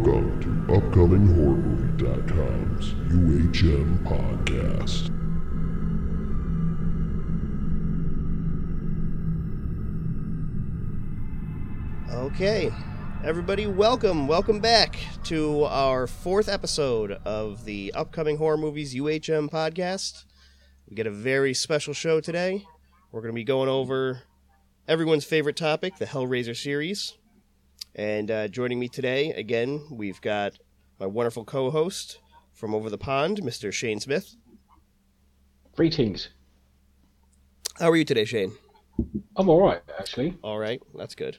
[0.00, 5.10] Welcome to UpcomingHorrorMovie.com's UHM podcast.
[12.14, 12.72] Okay,
[13.22, 20.24] everybody, welcome, welcome back to our fourth episode of the upcoming horror movies UHM podcast.
[20.88, 22.64] We get a very special show today.
[23.12, 24.22] We're going to be going over
[24.88, 27.18] everyone's favorite topic, the Hellraiser series.
[27.94, 30.54] And uh, joining me today, again, we've got
[30.98, 32.20] my wonderful co-host
[32.52, 33.72] from over the pond, Mr.
[33.72, 34.36] Shane Smith.
[35.74, 36.28] Greetings.
[37.78, 38.52] How are you today, Shane?
[39.36, 40.36] I'm all right, actually.
[40.42, 41.38] All right, that's good.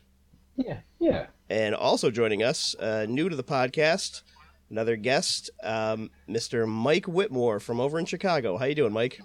[0.55, 1.27] Yeah, yeah.
[1.49, 4.23] And also joining us, uh, new to the podcast,
[4.69, 6.67] another guest, um, Mr.
[6.67, 8.57] Mike Whitmore from over in Chicago.
[8.57, 9.21] How you doing, Mike?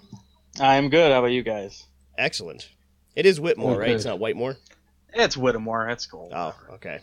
[0.59, 1.11] I'm good.
[1.11, 1.87] How about you guys?
[2.17, 2.69] Excellent.
[3.15, 3.89] It is Whitmore, Good, right?
[3.91, 4.57] It's not Whitmore.
[5.13, 5.85] It's Whittemore.
[5.87, 6.29] That's cool.
[6.31, 6.99] Oh, okay.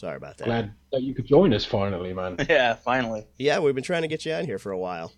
[0.00, 0.46] Sorry about that.
[0.46, 2.36] Glad that you could join us finally, man.
[2.48, 3.26] Yeah, finally.
[3.36, 5.12] Yeah, we've been trying to get you on here for a while.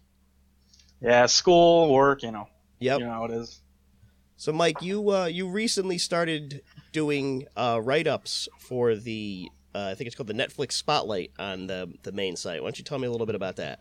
[1.00, 2.48] Yeah, school, work, you know.
[2.80, 2.98] Yep.
[2.98, 3.60] You know how it is.
[4.34, 9.94] So, Mike, you uh, you recently started doing uh, write ups for the uh, I
[9.94, 12.60] think it's called the Netflix Spotlight on the the main site.
[12.60, 13.78] Why don't you tell me a little bit about that?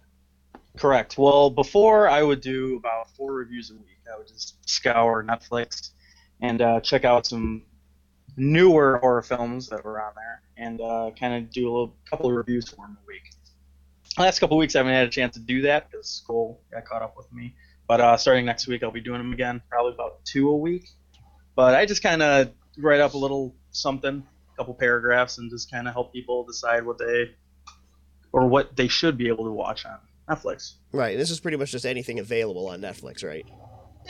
[0.77, 1.17] Correct.
[1.17, 3.87] Well, before I would do about four reviews a week.
[4.13, 5.93] I would just scour Netflix
[6.41, 7.63] and uh, check out some
[8.37, 12.29] newer horror films that were on there and uh, kind of do a little, couple
[12.29, 13.31] of reviews for them a week.
[14.17, 16.85] last couple of weeks I haven't had a chance to do that because school got
[16.85, 17.55] caught up with me.
[17.87, 20.87] But uh, starting next week, I'll be doing them again, probably about two a week.
[21.55, 24.23] But I just kind of write up a little something,
[24.53, 27.31] a couple paragraphs, and just kind of help people decide what they
[28.31, 29.97] or what they should be able to watch on
[30.29, 30.75] Netflix.
[30.93, 31.17] Right.
[31.17, 33.45] This is pretty much just anything available on Netflix, right?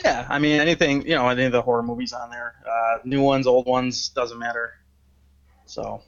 [0.04, 3.22] Yeah, I mean anything, you know, any of the horror movies on there, uh, new
[3.22, 4.72] ones, old ones, doesn't matter.
[5.66, 6.02] So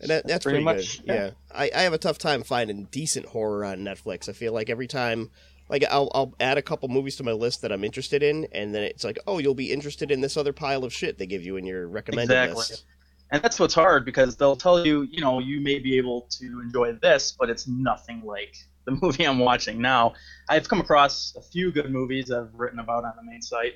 [0.00, 1.06] And that, that's Pretty pretty, much, good.
[1.06, 1.14] yeah.
[1.14, 4.28] Yeah, I, I have a tough time finding decent horror on Netflix.
[4.28, 5.30] I feel like every time,
[5.68, 8.74] like I'll I'll add a couple movies to my list that I'm interested in, and
[8.74, 11.44] then it's like, oh, you'll be interested in this other pile of shit they give
[11.44, 12.56] you in your recommended Exactly.
[12.56, 12.84] list.
[13.30, 16.60] and that's what's hard because they'll tell you, you know, you may be able to
[16.64, 20.14] enjoy this, but it's nothing like the movie I'm watching now.
[20.48, 23.74] I've come across a few good movies I've written about on the main site,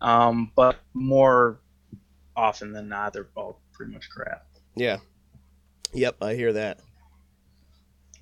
[0.00, 1.60] um, but more
[2.36, 4.46] often than not, they're all pretty much crap.
[4.74, 4.98] Yeah.
[5.92, 6.80] Yep, I hear that.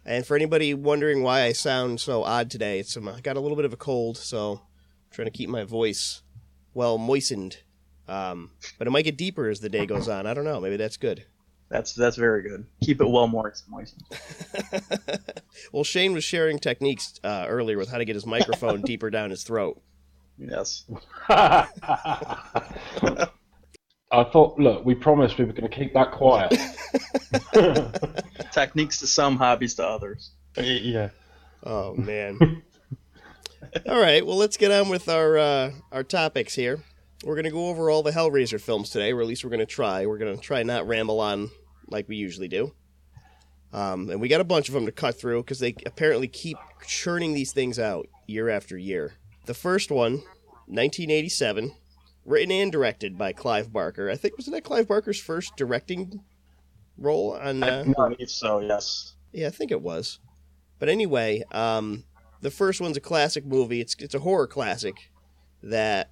[0.06, 3.41] And for anybody wondering why I sound so odd today, it's um, I got a
[3.41, 4.61] little bit of a cold, so I'm
[5.11, 6.23] trying to keep my voice
[6.75, 7.59] well moistened.
[8.06, 10.27] Um, but it might get deeper as the day goes on.
[10.27, 10.61] I don't know.
[10.61, 11.25] Maybe that's good.
[11.75, 12.67] That's that's very good.
[12.83, 13.65] Keep it well moist.
[13.69, 14.01] moist.
[15.73, 19.31] well, Shane was sharing techniques uh, earlier with how to get his microphone deeper down
[19.31, 19.83] his throat.
[20.39, 20.85] Yes.
[21.29, 21.67] I
[24.12, 26.53] thought, look, we promised we were going to keep that quiet.
[28.53, 30.31] Techniques to some, hobbies to others.
[30.56, 31.09] yeah.
[31.65, 32.62] Oh man.
[33.89, 36.85] all right, well let's get on with our uh, our topics here.
[37.25, 40.06] We're gonna go over all the Hellraiser films today, or at least we're gonna try.
[40.06, 41.51] We're gonna try not ramble on
[41.89, 42.72] like we usually do.
[43.72, 46.56] Um, and we got a bunch of them to cut through because they apparently keep
[46.87, 49.15] churning these things out year after year.
[49.47, 50.23] The first one,
[50.67, 51.73] 1987,
[52.25, 54.09] written and directed by Clive Barker.
[54.09, 56.21] I think wasn't that Clive Barker's first directing
[56.97, 57.62] role on?
[57.62, 58.61] Uh, I believe so.
[58.61, 59.15] Yes.
[59.33, 60.21] yeah, I think it was.
[60.78, 62.05] But anyway, um,
[62.41, 63.81] the first one's a classic movie.
[63.81, 65.11] It's it's a horror classic
[65.62, 66.11] that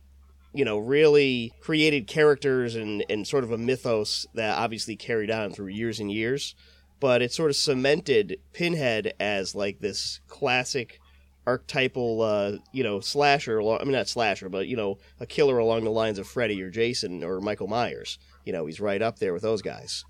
[0.55, 5.53] you know really created characters and and sort of a mythos that obviously carried on
[5.53, 6.55] through years and years.
[7.01, 11.01] But it sort of cemented Pinhead as like this classic
[11.47, 13.61] archetypal, uh, you know, slasher.
[13.61, 16.71] I mean, not slasher, but you know, a killer along the lines of Freddy or
[16.71, 18.19] Jason or Michael Myers.
[18.45, 20.05] You know, he's right up there with those guys.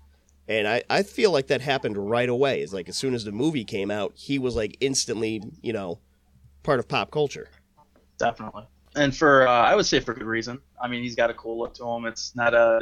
[0.47, 2.61] And I, I feel like that happened right away.
[2.61, 5.99] It's like as soon as the movie came out, he was like instantly, you know,
[6.63, 7.47] part of pop culture.
[8.17, 8.67] Definitely.
[8.95, 10.59] And for uh, I would say for good reason.
[10.81, 12.05] I mean, he's got a cool look to him.
[12.05, 12.81] It's not a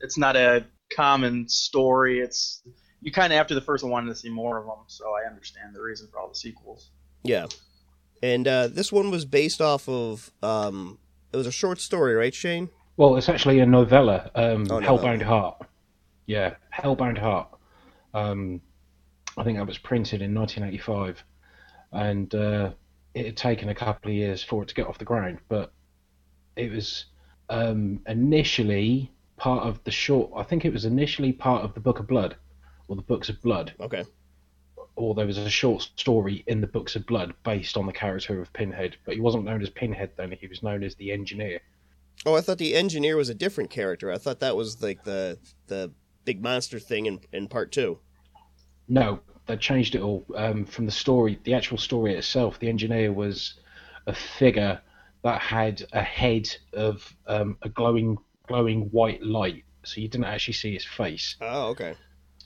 [0.00, 0.64] it's not a
[0.94, 2.20] common story.
[2.20, 2.62] It's
[3.00, 5.28] you kind of after the first one wanted to see more of them, so I
[5.28, 6.90] understand the reason for all the sequels.
[7.22, 7.46] Yeah.
[8.22, 10.98] And uh, this one was based off of um,
[11.32, 12.68] it was a short story, right, Shane?
[12.96, 14.82] Well, it's actually a novella, um, Oh, novella.
[14.82, 15.62] Hellbound Heart.
[16.26, 17.48] Yeah, Hellbound Heart.
[18.14, 18.60] Um,
[19.36, 21.22] I think that was printed in 1985,
[21.92, 22.70] and uh,
[23.18, 25.72] it had taken a couple of years for it to get off the ground, but
[26.56, 27.06] it was
[27.50, 30.30] um, initially part of the short.
[30.36, 32.36] I think it was initially part of the Book of Blood,
[32.88, 34.04] or the Books of Blood, Okay.
[34.96, 38.40] or there was a short story in the Books of Blood based on the character
[38.40, 40.32] of Pinhead, but he wasn't known as Pinhead then.
[40.40, 41.60] He was known as the Engineer.
[42.26, 44.10] Oh, I thought the engineer was a different character.
[44.12, 45.38] I thought that was like the
[45.68, 45.92] the
[46.24, 48.00] big monster thing in in part two.
[48.88, 51.40] no, they changed it all um, from the story.
[51.42, 53.54] The actual story itself, the engineer was
[54.06, 54.80] a figure
[55.24, 60.54] that had a head of um, a glowing, glowing white light, so you didn't actually
[60.54, 61.36] see his face.
[61.40, 61.94] Oh, okay.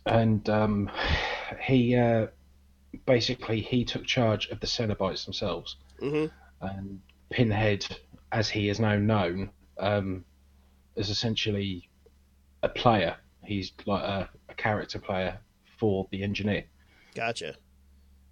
[0.07, 0.91] And um,
[1.61, 2.29] he uh,
[3.05, 6.27] basically he took charge of the Cenobites themselves, hmm
[6.61, 7.01] and
[7.31, 7.85] Pinhead,
[8.31, 10.25] as he is now known, um,
[10.95, 11.89] is essentially
[12.63, 13.17] a player.
[13.45, 15.41] He's like a, a character player
[15.79, 16.65] for the engineer.
[17.15, 17.57] Gotcha.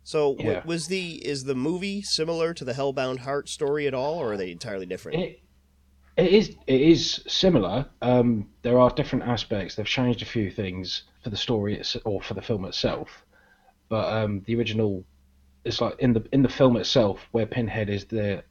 [0.02, 0.62] So w- Yeah.
[0.64, 4.36] was the is the movie similar to the Hellbound Heart story at all, or are
[4.36, 5.20] they entirely different?
[5.20, 5.40] It,
[6.16, 7.86] it is it is similar.
[8.02, 9.74] Um, there are different aspects.
[9.74, 13.24] They've changed a few things for the story or for the film itself,
[13.88, 15.04] but um, the original
[15.64, 18.42] it's like in the in the film itself where Pinhead is the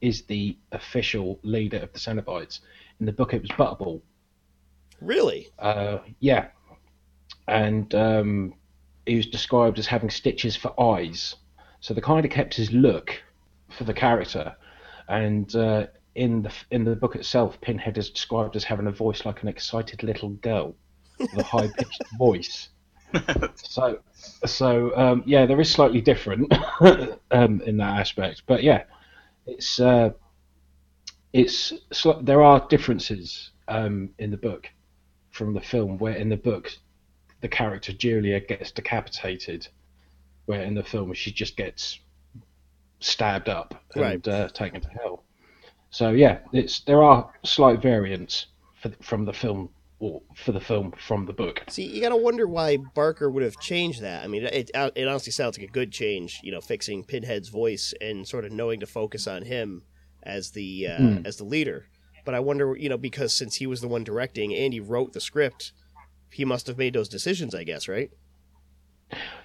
[0.00, 2.60] is the official leader of the Cenobites.
[3.00, 4.00] In the book, it was Butterball.
[5.00, 5.48] Really?
[5.58, 6.48] Uh, yeah,
[7.48, 8.54] and um,
[9.06, 11.36] he was described as having stitches for eyes.
[11.80, 13.22] So they kind of kept his look
[13.76, 14.54] for the character,
[15.08, 19.24] and uh, in the in the book itself, Pinhead is described as having a voice
[19.24, 20.74] like an excited little girl
[21.18, 22.68] with a high pitched voice.
[23.56, 23.98] So,
[24.46, 26.52] so um, yeah, there is slightly different
[27.30, 28.84] um, in that aspect, but yeah,
[29.46, 30.10] it's uh,
[31.32, 31.72] it's
[32.22, 34.68] there are differences um, in the book
[35.30, 36.70] from the film, where in the book
[37.42, 39.68] the character Julia gets decapitated,
[40.46, 41.98] where in the film she just gets
[43.00, 44.28] stabbed up and Right.
[44.28, 45.24] uh, taken to hell.
[45.90, 48.46] So yeah, it's there are slight variants
[48.80, 49.68] for, from the film
[49.98, 51.62] or for the film from the book.
[51.68, 54.24] See, you gotta wonder why Barker would have changed that.
[54.24, 56.40] I mean, it it honestly sounds like a good change.
[56.42, 59.82] You know, fixing Pinhead's voice and sort of knowing to focus on him
[60.22, 61.16] as the uh, Hmm.
[61.26, 61.86] as the leader.
[62.24, 65.12] But I wonder, you know, because since he was the one directing and he wrote
[65.12, 65.72] the script,
[66.32, 67.54] he must have made those decisions.
[67.54, 68.10] I guess, right?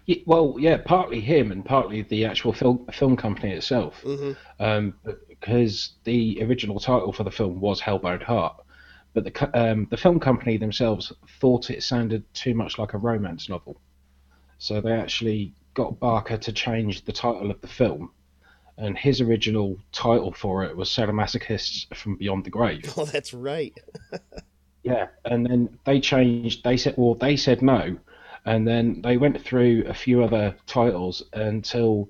[0.05, 4.01] Yeah, well, yeah, partly him and partly the actual film film company itself.
[4.01, 4.93] hmm um,
[5.29, 8.55] because the original title for the film was Hellbound Heart,
[9.13, 13.49] but the um, the film company themselves thought it sounded too much like a romance
[13.49, 13.79] novel,
[14.57, 18.11] so they actually got Barker to change the title of the film,
[18.77, 22.91] and his original title for it was Sadomasochists from Beyond the Grave.
[22.97, 23.77] Oh, that's right.
[24.83, 26.63] Yeah, and then they changed.
[26.63, 27.97] They said, well, they said no,
[28.45, 32.09] and then they went through a few other titles until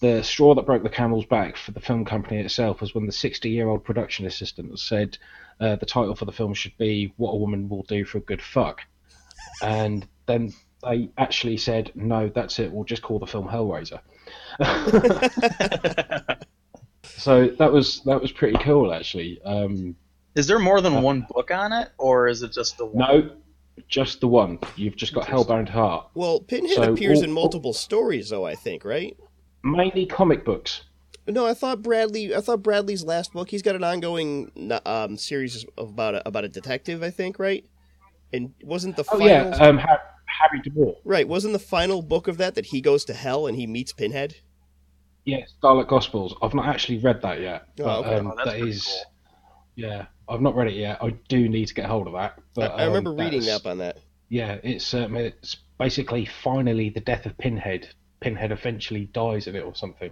[0.00, 3.12] the straw that broke the camel's back for the film company itself was when the
[3.12, 5.16] 60-year-old production assistant said
[5.60, 8.22] uh, the title for the film should be "What a Woman Will Do for a
[8.22, 8.80] Good Fuck,"
[9.62, 10.52] and then
[10.82, 12.72] they actually said, "No, that's it.
[12.72, 14.00] We'll just call the film Hellraiser."
[17.04, 19.40] so that was that was pretty cool, actually.
[19.42, 19.94] Um,
[20.34, 22.96] Is there more than Uh, one book on it, or is it just the one?
[22.98, 23.30] No,
[23.88, 24.58] just the one.
[24.76, 26.08] You've just got Hellbound Heart.
[26.14, 28.46] Well, Pinhead So, appears all- in multiple stories, though.
[28.46, 29.16] I think, right?
[29.62, 30.82] Mainly comic books.
[31.26, 32.34] No, I thought Bradley.
[32.34, 33.50] I thought Bradley's last book.
[33.50, 34.50] He's got an ongoing
[34.86, 37.02] um, series about a, about a detective.
[37.02, 37.64] I think, right?
[38.32, 40.94] And wasn't the Oh final yeah, um, Har- Harry D'Amour.
[41.04, 41.28] right?
[41.28, 44.36] Wasn't the final book of that that he goes to hell and he meets Pinhead?
[45.24, 46.34] Yeah, Scarlet Gospels.
[46.42, 47.66] I've not actually read that yet.
[47.78, 48.14] Oh, But, okay.
[48.16, 49.02] um, Oh, that's that cool.
[49.76, 50.98] yeah, I've not read it yet.
[51.02, 52.38] I do need to get hold of that.
[52.54, 53.98] But I, I remember um, reading up on that.
[54.28, 57.88] Yeah, it's um, it's basically finally the death of Pinhead.
[58.20, 60.10] Pinhead eventually dies in it or something.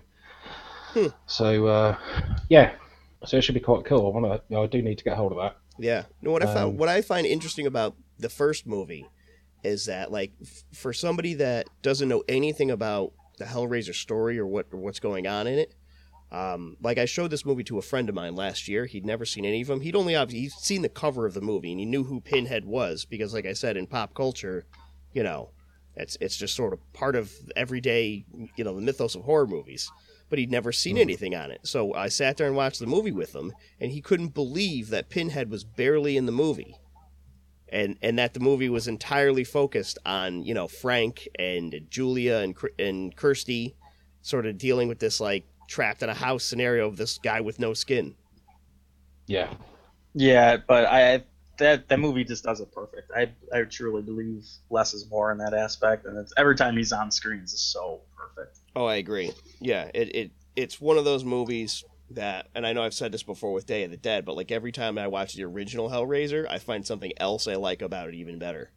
[0.93, 1.07] Hmm.
[1.27, 1.97] So uh,
[2.49, 2.73] yeah,
[3.25, 4.07] so it should be quite cool.
[4.07, 4.59] I want to.
[4.59, 5.57] I do need to get hold of that.
[5.79, 6.05] Yeah.
[6.21, 9.07] No, what I found, Um, what I find interesting about the first movie
[9.63, 14.47] is that, like, f- for somebody that doesn't know anything about the Hellraiser story or
[14.47, 15.75] what or what's going on in it,
[16.33, 18.87] um, like I showed this movie to a friend of mine last year.
[18.87, 19.81] He'd never seen any of them.
[19.81, 22.65] He'd only obviously he'd seen the cover of the movie and he knew who Pinhead
[22.65, 24.65] was because, like I said, in pop culture,
[25.13, 25.51] you know,
[25.97, 28.25] it's it's just sort of part of everyday,
[28.57, 29.91] you know, the mythos of horror movies.
[30.29, 31.01] But he'd never seen Mhm.
[31.01, 31.67] anything on it.
[31.67, 35.09] So I sat there and watched the movie with him, and he couldn't believe that
[35.09, 36.77] Pinhead was barely in the movie.
[37.73, 42.55] And and that the movie was entirely focused on, you know, Frank and Julia and
[42.79, 43.75] and Kirsty
[44.23, 47.59] sort of dealing with this like trapped in a house scenario of this guy with
[47.59, 48.17] no skin.
[49.27, 49.55] Yeah,
[50.15, 51.25] Yeah, but I
[51.59, 53.11] that that movie just does it perfect.
[53.17, 56.93] I I truly believe less is more in that aspect, and it's every time he's
[56.93, 58.59] on screen is so perfect.
[58.77, 59.33] Oh, I agree.
[59.61, 63.23] Yeah, it, it it's one of those movies that, and I know I've said this
[63.23, 66.47] before with Day of the Dead, but like every time I watch the original Hellraiser,
[66.49, 68.73] I find something else I like about it even better.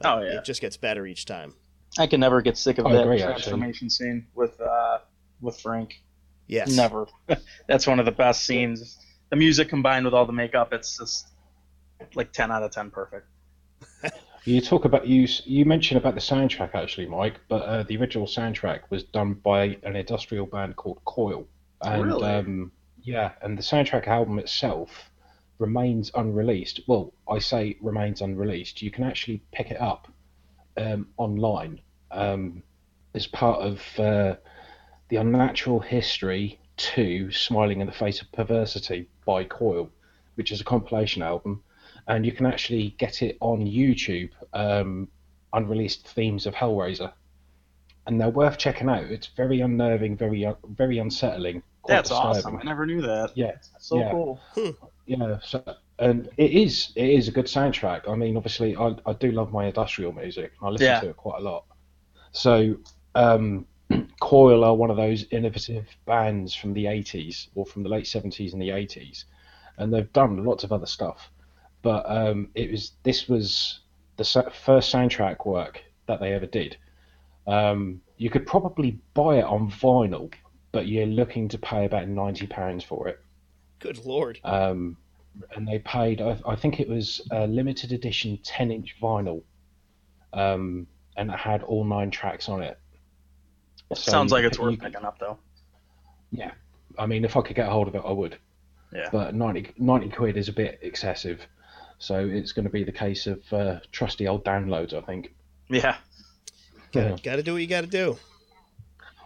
[0.00, 0.38] Like, Oh, yeah.
[0.38, 1.54] it just gets better each time.
[1.98, 3.32] I can never get sick of I that agree, actually.
[3.32, 4.98] transformation scene with uh
[5.40, 6.02] with Frank.
[6.48, 7.06] Yes, Never.
[7.68, 8.98] That's one of the best scenes.
[9.30, 11.28] The music combined with all the makeup, it's just
[12.14, 13.26] like ten out of ten perfect.
[14.44, 18.26] You talk about you you mentioned about the soundtrack actually, Mike, but uh, the original
[18.26, 21.46] soundtrack was done by an industrial band called Coil,
[21.82, 22.24] and Really?
[22.26, 25.10] um, yeah, and the soundtrack album itself
[25.58, 26.80] remains unreleased.
[26.86, 28.80] Well, I say remains unreleased.
[28.80, 30.08] You can actually pick it up
[30.78, 32.62] um, online um,
[33.14, 34.36] as part of uh,
[35.08, 39.90] the Unnatural History Two: Smiling in the Face of Perversity by Coil,
[40.36, 41.62] which is a compilation album
[42.06, 44.30] and you can actually get it on YouTube.
[44.54, 45.08] Um,
[45.52, 47.12] unreleased themes of Hellraiser,
[48.06, 49.04] and they're worth checking out.
[49.04, 51.62] It's very unnerving, very un- very unsettling.
[51.82, 52.56] Quite That's awesome.
[52.58, 53.32] I never knew that.
[53.34, 54.10] Yeah, So Yeah.
[54.10, 54.40] cool.
[55.06, 55.38] yeah.
[55.42, 55.62] So,
[55.98, 58.08] and it is it is a good soundtrack.
[58.08, 60.52] I mean, obviously, I I do love my industrial music.
[60.60, 61.00] and I listen Yeah.
[61.00, 61.64] to it quite a lot.
[62.32, 62.76] So,
[63.14, 63.66] um,
[64.20, 68.52] Coil are one of those innovative bands from the 80s or from the late 70s
[68.52, 69.24] and the 80s,
[69.78, 71.30] and they've done lots of other stuff.
[71.82, 73.80] But um, it was this was
[74.16, 76.76] the first soundtrack work that they ever did.
[77.46, 80.32] Um, you could probably buy it on vinyl,
[80.72, 83.20] but you're looking to pay about ninety pounds for it.
[83.78, 84.40] Good lord.
[84.44, 84.96] Um,
[85.54, 89.42] and they paid, I, I think it was a limited edition 10 inch vinyl,
[90.32, 92.78] um, and it had all nine tracks on it.
[93.94, 95.38] So Sounds like it's worth you picking up though.
[96.30, 96.52] Yeah,
[96.98, 98.36] I mean, if I could get a hold of it, I would.
[98.92, 99.08] Yeah.
[99.10, 101.46] But 90, 90 quid is a bit excessive,
[101.98, 105.34] so it's going to be the case of uh, trusty old downloads, I think.
[105.68, 105.96] Yeah.
[106.92, 107.16] Yeah.
[107.22, 108.18] Got to do what you got to do.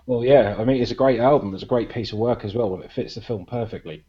[0.07, 1.55] Well, yeah, I mean, it's a great album.
[1.55, 4.05] It's a great piece of work as well, and it fits the film perfectly.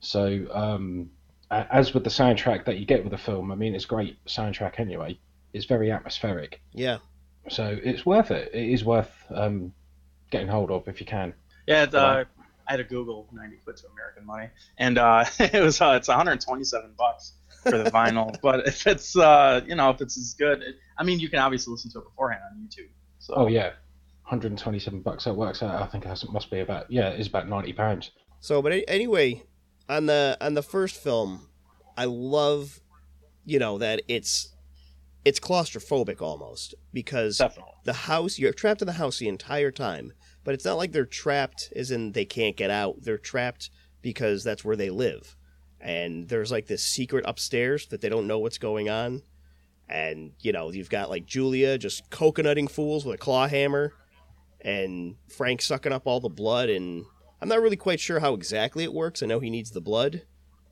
[0.00, 1.10] So, um,
[1.50, 4.22] as with the soundtrack that you get with the film, I mean, it's a great
[4.24, 5.18] soundtrack anyway.
[5.52, 6.98] It's very atmospheric, Yeah.
[7.48, 8.50] So it's worth it.
[8.54, 9.72] It is worth um,
[10.30, 11.34] getting hold of if you can.
[11.66, 12.24] Yeah, it, uh,
[12.68, 14.48] I had to Google 90 quid to American money,
[14.78, 17.32] and uh, it was uh, it's 127 bucks
[17.62, 18.36] for the vinyl.
[18.42, 21.38] but if it's uh, you know if it's as good, it, I mean you can
[21.38, 22.88] obviously listen to it beforehand on YouTube.
[23.18, 23.70] So Oh yeah,
[24.24, 25.24] 127 bucks.
[25.24, 25.82] That works out.
[25.82, 28.10] I think it must be about yeah, it's about 90 pounds.
[28.40, 29.42] So, but anyway,
[29.88, 31.48] on the on the first film,
[31.96, 32.80] I love,
[33.44, 34.53] you know, that it's
[35.24, 37.72] it's claustrophobic almost because definitely.
[37.84, 40.12] the house you're trapped in the house the entire time,
[40.44, 42.96] but it's not like they're trapped as in they can't get out.
[43.02, 43.70] They're trapped
[44.02, 45.34] because that's where they live,
[45.80, 49.22] and there's like this secret upstairs that they don't know what's going on,
[49.88, 53.94] and you know you've got like Julia just coconutting fools with a claw hammer,
[54.60, 57.04] and Frank sucking up all the blood and
[57.42, 59.22] I'm not really quite sure how exactly it works.
[59.22, 60.22] I know he needs the blood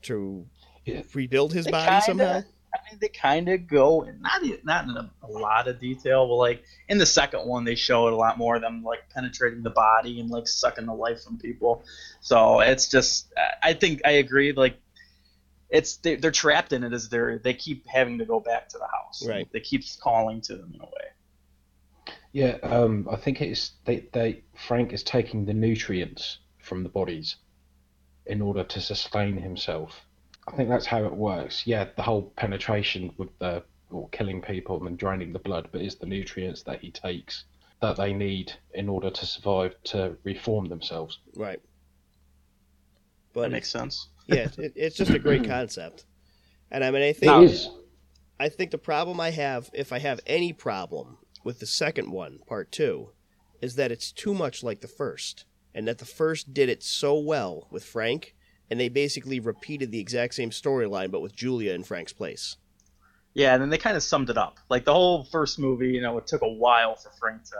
[0.02, 0.46] to
[0.86, 1.02] Yeah.
[1.12, 2.42] rebuild his They body kinda- somehow.
[2.74, 6.36] I mean, they kind of go not not in a, a lot of detail, but
[6.36, 8.58] like in the second one, they show it a lot more.
[8.58, 11.84] Them like penetrating the body and like sucking the life from people.
[12.20, 14.52] So it's just, I- I think I agree.
[14.52, 14.76] Like,
[15.68, 18.78] it's they, they're trapped in it as they're they keep having to go back to
[18.78, 19.26] the house.
[19.26, 19.48] Right.
[19.52, 22.14] They keep calling to them in a way.
[22.32, 27.36] Yeah, um, I think it's they, they Frank is taking the nutrients from the bodies
[28.24, 30.06] in order to sustain himself.
[30.48, 31.66] I think that's how it works.
[31.66, 35.96] Yeah, the whole penetration with the or killing people and draining the blood, but it's
[35.96, 37.44] the nutrients that he takes
[37.80, 41.18] that they need in order to survive to reform themselves.
[41.36, 41.60] Right.
[43.34, 44.08] That But makes sense.
[44.26, 46.06] yeah, it, it's just a great concept.
[46.70, 47.68] And I mean, I think is.
[48.40, 52.38] I think the problem I have, if I have any problem with the second one,
[52.46, 53.10] part two,
[53.60, 55.44] is that it's too much like the first,
[55.74, 58.34] and that the first did it so well with Frank,
[58.72, 62.56] and they basically repeated the exact same storyline but with Julia in Frank's place.
[63.34, 64.56] Yeah, and then they kind of summed it up.
[64.70, 67.56] Like the whole first movie, you know, it took a while for Frank to,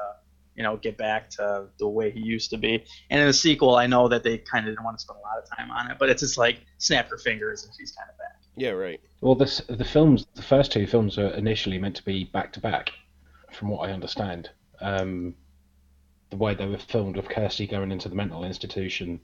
[0.57, 2.83] you know, get back to the way he used to be.
[3.11, 5.21] And in the sequel, I know that they kind of didn't want to spend a
[5.21, 8.09] lot of time on it, but it's just like snap her fingers and she's kind
[8.09, 8.41] of back.
[8.57, 9.01] Yeah, right.
[9.21, 12.61] Well, this, the films, the first two films are initially meant to be back to
[12.61, 12.91] back,
[13.53, 14.49] from what I understand.
[14.81, 15.35] Um,
[16.31, 19.21] the way they were filmed with Kirsty going into the mental institution,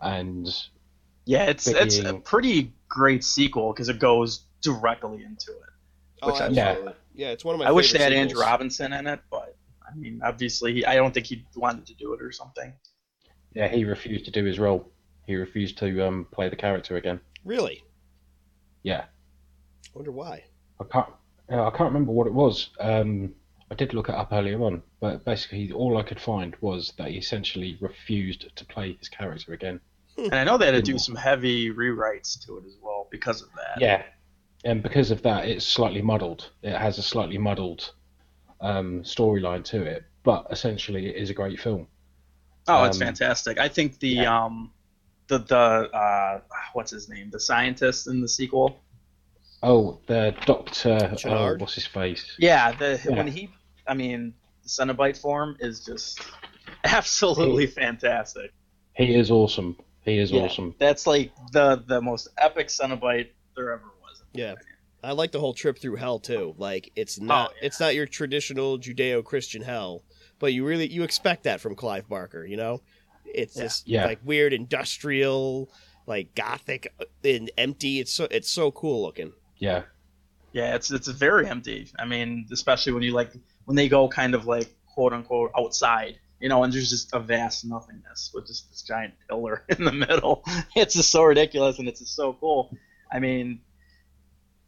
[0.00, 0.52] and
[1.26, 6.26] Yeah, it's it's a pretty great sequel because it goes directly into it.
[6.26, 6.92] Which I- absolutely.
[7.14, 7.66] yeah, it's one of my.
[7.66, 8.40] I wish they favorite had Andrew.
[8.40, 12.12] Robinson in it, but I mean, obviously, he, I don't think he wanted to do
[12.14, 12.72] it or something.
[13.54, 14.90] yeah, he refused to do his role.
[15.26, 17.20] He refused to um, play the character again.
[17.44, 17.82] Really?
[18.82, 20.44] Yeah, I wonder why.
[20.80, 21.08] I can't.
[21.50, 22.70] Yeah, I can't remember what it was.
[22.80, 23.34] Um,
[23.70, 27.08] I did look it up earlier on, but basically all I could find was that
[27.08, 29.80] he essentially refused to play his character again.
[30.16, 33.42] And I know they had to do some heavy rewrites to it as well because
[33.42, 33.80] of that.
[33.80, 34.02] Yeah,
[34.64, 36.50] and because of that, it's slightly muddled.
[36.62, 37.92] It has a slightly muddled
[38.60, 41.88] um, storyline to it, but essentially, it is a great film.
[42.68, 43.58] Oh, it's Um, fantastic.
[43.58, 44.44] I think the yeah.
[44.44, 44.72] um
[45.26, 46.40] the the uh
[46.72, 47.30] what's his name?
[47.30, 48.80] The scientist in the sequel.
[49.62, 51.14] Oh, the Doctor.
[51.26, 52.36] Oh, what's his face?
[52.38, 53.16] Yeah, the Yeah.
[53.16, 53.48] when he,
[53.86, 56.20] I mean, the Cenobite form is just
[56.84, 58.52] absolutely fantastic.
[58.94, 59.76] He is awesome.
[60.04, 60.42] He is Yeah.
[60.42, 60.74] awesome.
[60.78, 64.22] That's like the the most epic Cenobite there ever was.
[64.32, 64.52] Yeah.
[64.52, 64.70] opinion.
[65.02, 66.54] I like the whole trip through hell too.
[66.58, 67.66] Like it's oh, not Oh, yeah.
[67.66, 70.02] it's not your traditional Judeo-Christian hell,
[70.38, 72.80] but you really you expect that from Clive Barker, you know?
[73.26, 73.62] It's Yeah.
[73.62, 74.06] this Yeah.
[74.06, 75.70] like weird industrial,
[76.06, 78.00] like gothic uh, and empty.
[78.00, 79.32] It's so it's so cool looking.
[79.58, 79.82] Yeah.
[80.52, 81.88] Yeah, it's it's very empty.
[81.98, 83.32] I mean, especially when you like
[83.64, 87.20] when they go kind of like quote unquote outside, you know, and there's just a
[87.20, 90.44] vast nothingness with just this giant pillar in the middle.
[90.74, 92.76] It's just so ridiculous and it's just so cool.
[93.10, 93.60] I mean,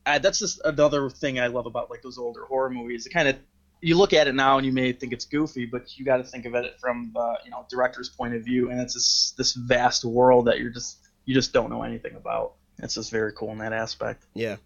[0.04, 3.06] I, that's just another thing I love about like those older horror movies.
[3.06, 3.37] It kind of
[3.80, 6.25] you look at it now and you may think it's goofy, but you got to
[6.25, 9.54] think of it from the you know director's point of view, and it's this this
[9.54, 12.54] vast world that you're just you just don't know anything about.
[12.78, 14.25] It's just very cool in that aspect.
[14.35, 14.56] Yeah.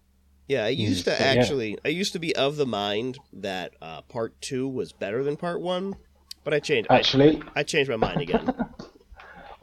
[0.47, 4.39] Yeah, I used to actually I used to be of the mind that uh, part
[4.41, 5.95] 2 was better than part 1,
[6.43, 8.53] but I changed Actually, I changed my mind again.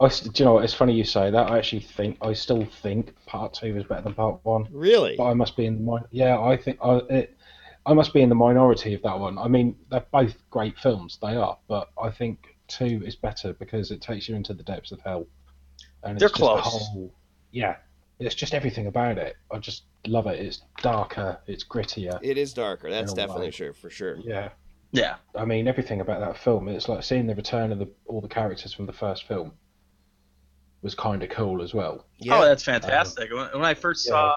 [0.01, 0.63] I, do you know what?
[0.63, 1.51] It's funny you say that.
[1.51, 4.67] I actually think I still think part two is better than part one.
[4.71, 5.15] really?
[5.17, 6.39] But I must be in the min- yeah.
[6.39, 7.37] I think I it,
[7.85, 9.37] I must be in the minority of that one.
[9.37, 11.17] I mean, they're both great films.
[11.21, 14.91] They are, but I think two is better because it takes you into the depths
[14.91, 15.27] of hell.
[16.03, 16.63] And They're it's just a close.
[16.63, 17.13] whole,
[17.51, 17.77] yeah,
[18.19, 19.35] it's just everything about it.
[19.51, 20.39] I just love it.
[20.39, 21.39] It's darker.
[21.47, 22.19] It's grittier.
[22.21, 22.89] It is darker.
[22.89, 23.51] That's definitely way.
[23.51, 24.17] sure for sure.
[24.17, 24.49] Yeah.
[24.91, 25.15] Yeah.
[25.35, 26.67] I mean, everything about that film.
[26.67, 29.53] It's like seeing the return of the, all the characters from the first film
[30.81, 32.05] was kind of cool as well.
[32.17, 32.37] Yeah.
[32.39, 33.31] Oh, that's fantastic.
[33.31, 33.49] Uh-huh.
[33.51, 34.11] when, when I first yeah.
[34.11, 34.35] saw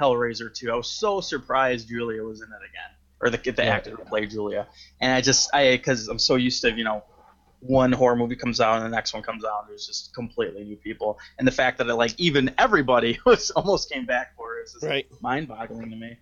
[0.00, 3.74] Hellraiser 2, I was so surprised Julia was in it again, or the the Yeah.
[3.74, 4.66] actor who played Julia.
[5.00, 7.04] And I just I because I'm so used to you know
[7.60, 10.64] one horror movie comes out and the next one comes out, and there's just completely
[10.64, 14.58] new people, and the fact that it, like even everybody was almost came back for
[14.58, 15.06] it is just right.
[15.20, 16.16] mind-boggling to me.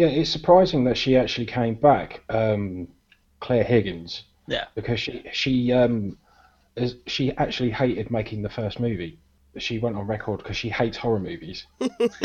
[0.00, 2.88] Yeah, it's surprising that she actually came back, um,
[3.40, 4.22] Claire Higgins.
[4.46, 4.64] Yeah.
[4.74, 6.16] Because she she um
[6.74, 9.18] is, she actually hated making the first movie.
[9.58, 11.66] She went on record because she hates horror movies,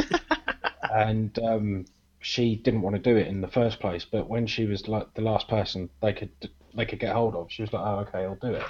[0.93, 1.85] and um,
[2.21, 4.05] she didn't want to do it in the first place.
[4.09, 6.31] But when she was like the last person they could
[6.75, 8.63] they could get hold of, she was like, "Oh, okay, I'll do it."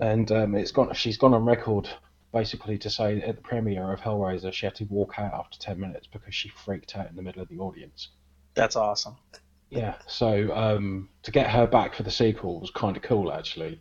[0.00, 0.92] And um, it's gone.
[0.92, 1.88] She's gone on record
[2.32, 5.78] basically to say at the premiere of Hellraiser she had to walk out after ten
[5.80, 8.08] minutes because she freaked out in the middle of the audience.
[8.54, 9.16] That's awesome.
[9.70, 13.80] Yeah, so um, to get her back for the sequel was kind of cool actually,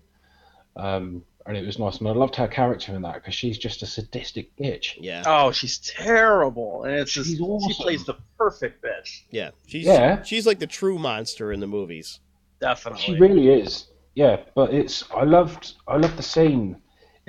[0.76, 1.98] um, and it was nice.
[1.98, 4.98] And I loved her character in that because she's just a sadistic bitch.
[5.00, 5.24] Yeah.
[5.26, 9.24] Oh, she's terrible, and it's just She's she plays the perfect bitch.
[9.32, 9.50] Yeah.
[9.66, 10.22] She's Yeah.
[10.22, 12.20] she's like the true monster in the movies.
[12.62, 13.02] Definitely.
[13.02, 13.88] She really is.
[14.14, 16.80] Yeah, but it's I loved I loved the scene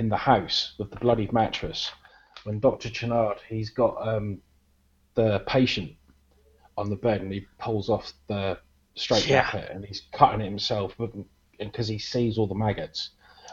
[0.01, 1.91] in the house with the bloodied mattress
[2.45, 4.39] when Doctor Channard he's got um,
[5.15, 5.93] the patient
[6.79, 8.59] on the bed and he pulls off the
[8.95, 9.43] straight Yeah.
[9.43, 10.97] jacket and he's cutting it himself
[11.59, 13.11] because he sees all the maggots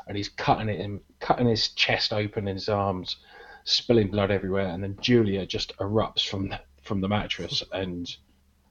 [0.07, 3.17] and he's cutting it in cutting his chest open in his arms
[3.65, 8.09] spilling blood everywhere and then Julia just erupts from the, from the mattress and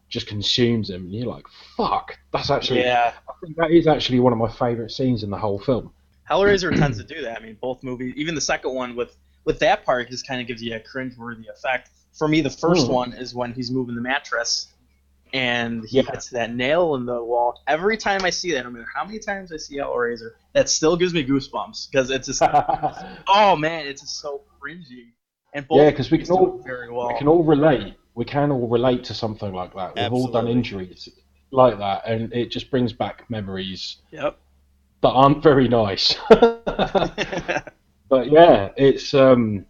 [0.09, 1.45] just consumes him and you're like
[1.77, 3.12] fuck that's actually yeah.
[3.29, 5.93] I think that is actually one of my favourite scenes in the whole film.
[6.31, 7.41] Hellraiser tends to do that.
[7.41, 10.47] I mean, both movies, even the second one with with that part, just kind of
[10.49, 11.91] gives you a cringe-worthy effect.
[12.12, 12.93] For me, the first Mm.
[12.93, 14.67] one is when he's moving the mattress
[15.33, 16.03] and he Yeah.
[16.11, 17.61] hits that nail in the wall.
[17.69, 20.97] Every time I see that, no matter how many times I see Hellraiser, that still
[20.97, 22.43] gives me goosebumps because it's just,
[23.29, 25.12] oh man, it's just so cringy.
[25.53, 27.09] And both Yeah, 'cause we can all- very well.
[27.09, 27.95] we can all relate.
[28.15, 29.95] We can all relate to something like that.
[29.95, 31.09] We've all done injuries
[31.53, 34.39] like that, and it just brings back memories Yep.
[35.03, 36.15] That aren't very nice.
[36.29, 37.53] but
[38.31, 39.67] yeah, it's um,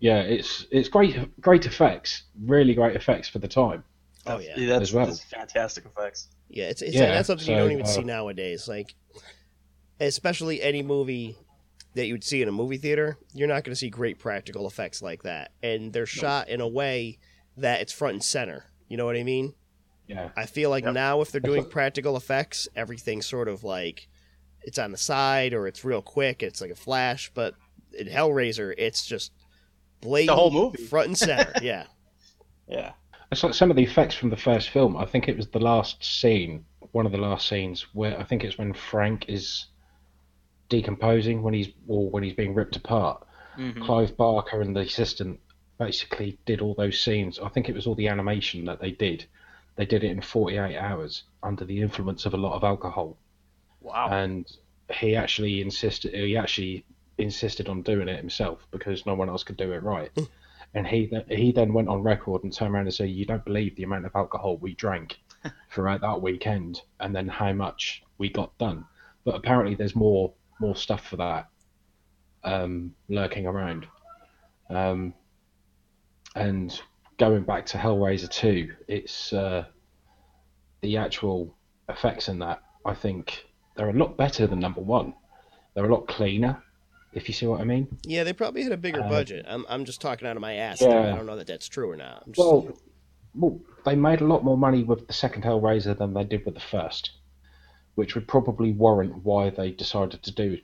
[0.00, 3.84] yeah, it's it's great, great effects, really great effects for the time.
[4.26, 4.54] Oh yeah.
[4.66, 5.06] that's, As well.
[5.06, 6.28] that's fantastic effects.
[6.48, 8.68] Yeah, it's, it's Yeah, that's something you don't even uh, see nowadays.
[8.68, 8.94] Like,
[10.00, 11.36] especially any movie
[11.94, 14.66] that you would see in a movie theater, you're not going to see great practical
[14.66, 17.18] effects like that, and they're shot in a way
[17.56, 18.64] that it's front and center.
[18.88, 19.54] You know what I mean?
[20.06, 20.94] Yeah, I feel like Yep.
[20.94, 24.08] now if they're doing practical effects, everything's sort of like
[24.66, 26.42] it's on the side or it's real quick.
[26.42, 27.54] It's like a flash, but
[27.98, 29.32] in Hellraiser, it's just
[30.00, 30.82] blatant, whole movie.
[30.84, 31.52] front and center.
[31.62, 31.84] yeah,
[32.68, 32.92] Yeah.
[33.30, 34.96] it's like some of the effects from the first film.
[34.96, 38.44] I think it was the last scene, one of the last scenes where I think
[38.44, 39.66] it's when Frank is
[40.68, 43.24] decomposing when he's or when he's being ripped apart.
[43.58, 43.84] Mhm.
[43.84, 45.38] Clive Barker and the assistant
[45.78, 47.38] basically did all those scenes.
[47.38, 49.26] I think it was all the animation that they did.
[49.76, 53.16] They did it in 48 hours under the influence of a lot of alcohol,
[53.84, 54.08] Wow.
[54.10, 54.50] and
[54.90, 56.14] he actually insisted.
[56.14, 56.84] He actually
[57.18, 60.10] insisted on doing it himself because no one else could do it right.
[60.74, 63.44] and he th- he then went on record and turned around and said, "You don't
[63.44, 65.18] believe the amount of alcohol we drank
[65.70, 68.84] throughout that weekend, and then how much we got done."
[69.24, 71.48] But apparently, there's more more stuff for that
[72.42, 73.86] um, lurking around.
[74.70, 75.14] Um,
[76.34, 76.80] and
[77.18, 79.66] going back to Hellraiser 2, it's uh,
[80.80, 81.54] the actual
[81.88, 82.62] effects in that.
[82.84, 85.14] I think they're a lot better than number one.
[85.74, 86.62] They're a lot cleaner,
[87.12, 87.88] if you see what I mean.
[88.04, 89.44] Yeah, they probably had a bigger Uh, budget.
[89.48, 90.80] I'm, I'm just talking out of my ass.
[90.80, 90.88] Yeah.
[90.88, 91.12] there.
[91.12, 92.24] I don't know that that's true or not.
[92.26, 92.68] Just, Well,
[93.34, 96.54] well, they made a lot more money with the second Hellraiser than they did with
[96.54, 97.10] the first,
[97.96, 100.58] which would probably warrant why they decided to do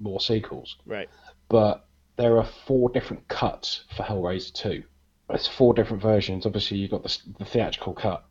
[0.00, 0.76] more sequels.
[0.86, 1.08] right.
[1.48, 1.84] But
[2.16, 4.82] there are four different cuts for Hellraiser 2.
[5.28, 6.46] There's four different versions.
[6.46, 8.24] Obviously, you've got the, the theatrical cut,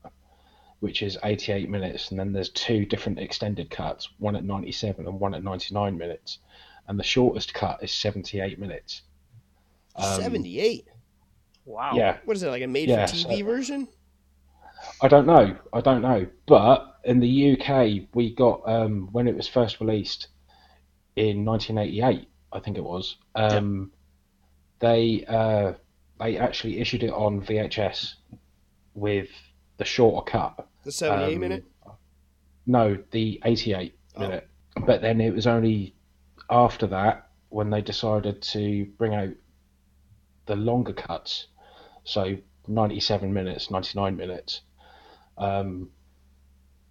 [0.81, 5.19] which is 88 minutes, and then there's two different extended cuts, one at 97 and
[5.19, 6.39] one at 99 minutes.
[6.87, 9.03] And the shortest cut is 78 minutes.
[9.95, 10.87] Um, 78.
[11.65, 11.91] Wow.
[11.95, 13.87] Yeah, What is it, like a made-for-TV so- version?
[15.03, 15.55] I don't know.
[15.71, 16.25] I don't know.
[16.47, 20.27] But in the UK, we got um, when it was first released
[21.15, 23.17] in 1988, I think it was.
[23.35, 23.91] Um,
[24.79, 25.73] They uh,
[26.19, 28.15] they actually issued it on VHS
[28.95, 29.29] with
[29.77, 30.67] the shorter cut.
[30.83, 31.65] The 78 Um, minute?
[32.65, 34.19] No, the 88 Oh.
[34.19, 34.47] minute.
[34.85, 35.95] But then it was only
[36.49, 39.29] after that when they decided to bring out
[40.45, 41.47] the longer cuts.
[42.03, 44.61] So 97 minutes, 99 minutes.
[45.37, 45.91] Um,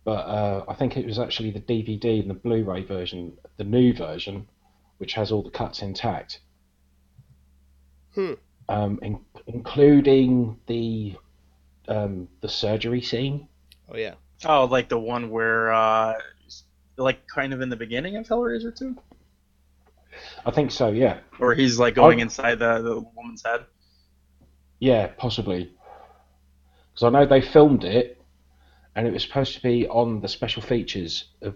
[0.05, 3.93] but uh, I think it was actually the DVD and the Blu-ray version, the new
[3.93, 4.49] version,
[4.99, 6.41] which has all the cuts intact.
[8.15, 8.35] Hmm.
[8.69, 11.17] Um, in, including the
[11.89, 13.49] um, the surgery scene.
[13.91, 14.15] Oh, yeah.
[14.45, 16.15] Oh, like the one where, uh,
[16.97, 18.97] like kind of in the beginning of Hellraiser 2?
[20.45, 20.89] I think so.
[20.89, 21.19] Yeah.
[21.39, 22.23] Or he's like going Oh.
[22.23, 23.65] inside the, the woman's head?
[24.79, 25.73] Yeah, possibly.
[26.95, 28.21] Because I know they filmed it,
[28.95, 31.55] and it was supposed to be on the special features of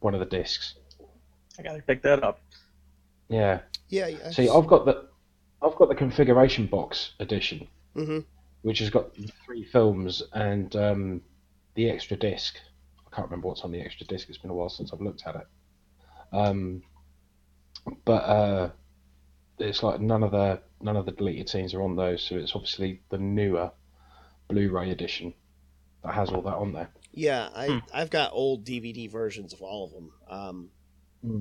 [0.00, 0.74] one of the discs.
[1.58, 2.40] I gotta pick that up.
[3.28, 3.60] Yeah.
[3.88, 4.08] Yeah.
[4.08, 4.30] yeah.
[4.30, 5.06] See, I've got the,
[5.62, 8.20] I've got the configuration box edition, hmm
[8.62, 9.10] which has got
[9.46, 11.20] three films and um,
[11.78, 12.56] the extra disc.
[13.06, 14.28] I can't remember what's on the extra disc.
[14.28, 15.46] It's been a while since I've looked at it.
[16.32, 16.82] Um,
[18.04, 18.70] but uh,
[19.60, 22.52] it's like none of the none of the deleted scenes are on those, so it's
[22.56, 23.70] obviously the newer
[24.48, 25.34] Blu-ray edition
[26.02, 26.88] that has all that on there.
[27.12, 27.78] Yeah, I Hmm.
[27.94, 30.12] I've got old DVD versions of all of them.
[30.28, 30.70] Um,
[31.22, 31.40] Hmm.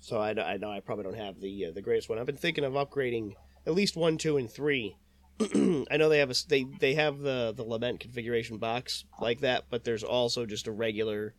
[0.00, 2.18] So I, know- I know I probably don't have the uh, the greatest one.
[2.18, 3.34] I've been thinking of upgrading
[3.66, 4.96] at least one, two, and three.
[5.90, 9.66] I know they have a they they have the the lament configuration box like that,
[9.70, 11.34] but there's also just a regular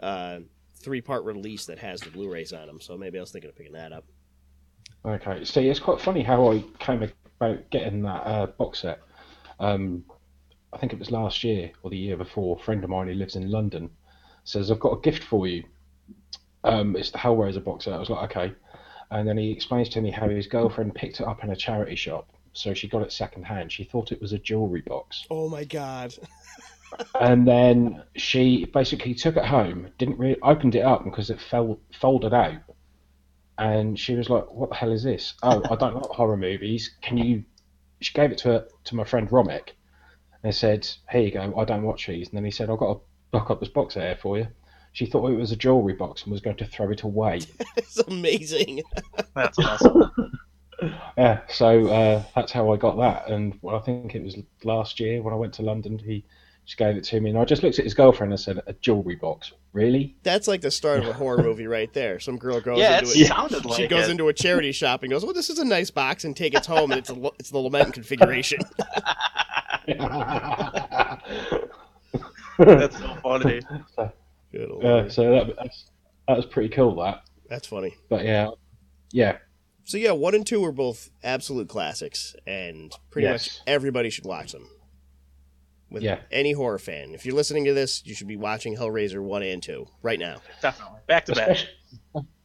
[0.00, 0.40] uh,
[0.74, 2.80] three part release that has the Blu-rays on them.
[2.80, 4.04] So maybe I was thinking of picking that up.
[5.04, 7.02] Okay, see, it's quite funny how I came
[7.38, 9.00] about getting that uh, box set.
[9.60, 10.04] Um,
[10.72, 12.56] I think it was last year or the year before.
[12.56, 13.90] A friend of mine who lives in London
[14.44, 15.62] says, "I've got a gift for you."
[16.64, 17.94] Um, it's the Hellraiser box set.
[17.94, 18.54] I was like, "Okay,"
[19.10, 21.94] and then he explains to me how his girlfriend picked it up in a charity
[21.94, 23.70] shop, so she got it second hand.
[23.70, 26.14] She thought it was a jewelry box, Oh my god!
[27.20, 31.78] and then she basically took it home, didn't really opened it up because it fell
[31.92, 32.62] folded out,
[33.58, 35.34] and she was like, "What the hell is this?
[35.42, 36.94] Oh, I don't like horror movies.
[37.02, 37.44] Can you?"
[38.00, 39.70] She gave it to her, to my friend Romick,
[40.42, 41.54] and said, "Here you go.
[41.56, 43.00] I don't watch these." And then he said, "I've got to
[43.36, 44.48] lock up this box here for you."
[44.92, 47.40] She thought it was a jewelry box and was going to throw it away.
[47.76, 48.84] it's amazing.
[49.34, 50.12] That's awesome.
[51.16, 53.28] yeah, so uh, that's how I got that.
[53.28, 55.98] And well, I think it was last year when I went to London.
[55.98, 56.24] He
[56.64, 58.72] just gave it to me, and I just looked at his girlfriend and said, "A
[58.74, 59.52] jewelry box?
[59.72, 62.18] Really?" That's like the start of a horror movie right there.
[62.18, 63.28] Some girl goes yeah, into it it.
[63.28, 64.12] sounded like she goes it.
[64.12, 66.66] into a charity shop and goes, "Well, this is a nice box," and take it
[66.66, 68.60] home, and it's a, it's the lament configuration.
[72.58, 73.60] That's so funny.
[74.52, 75.86] Good Yeah, so that, that's,
[76.28, 76.94] that was pretty cool.
[76.96, 77.94] That, That's funny.
[78.08, 78.50] but yeah,
[79.10, 79.38] yeah,
[79.84, 84.52] So yeah, one and two are both absolute classics, and pretty much everybody should watch
[84.52, 84.68] them.
[85.90, 86.20] With Yeah.
[86.32, 89.62] any horror fan, if you're listening to this, you should be watching Hellraiser one and
[89.62, 90.40] two right now.
[90.60, 91.00] Definitely.
[91.06, 91.56] Back to back.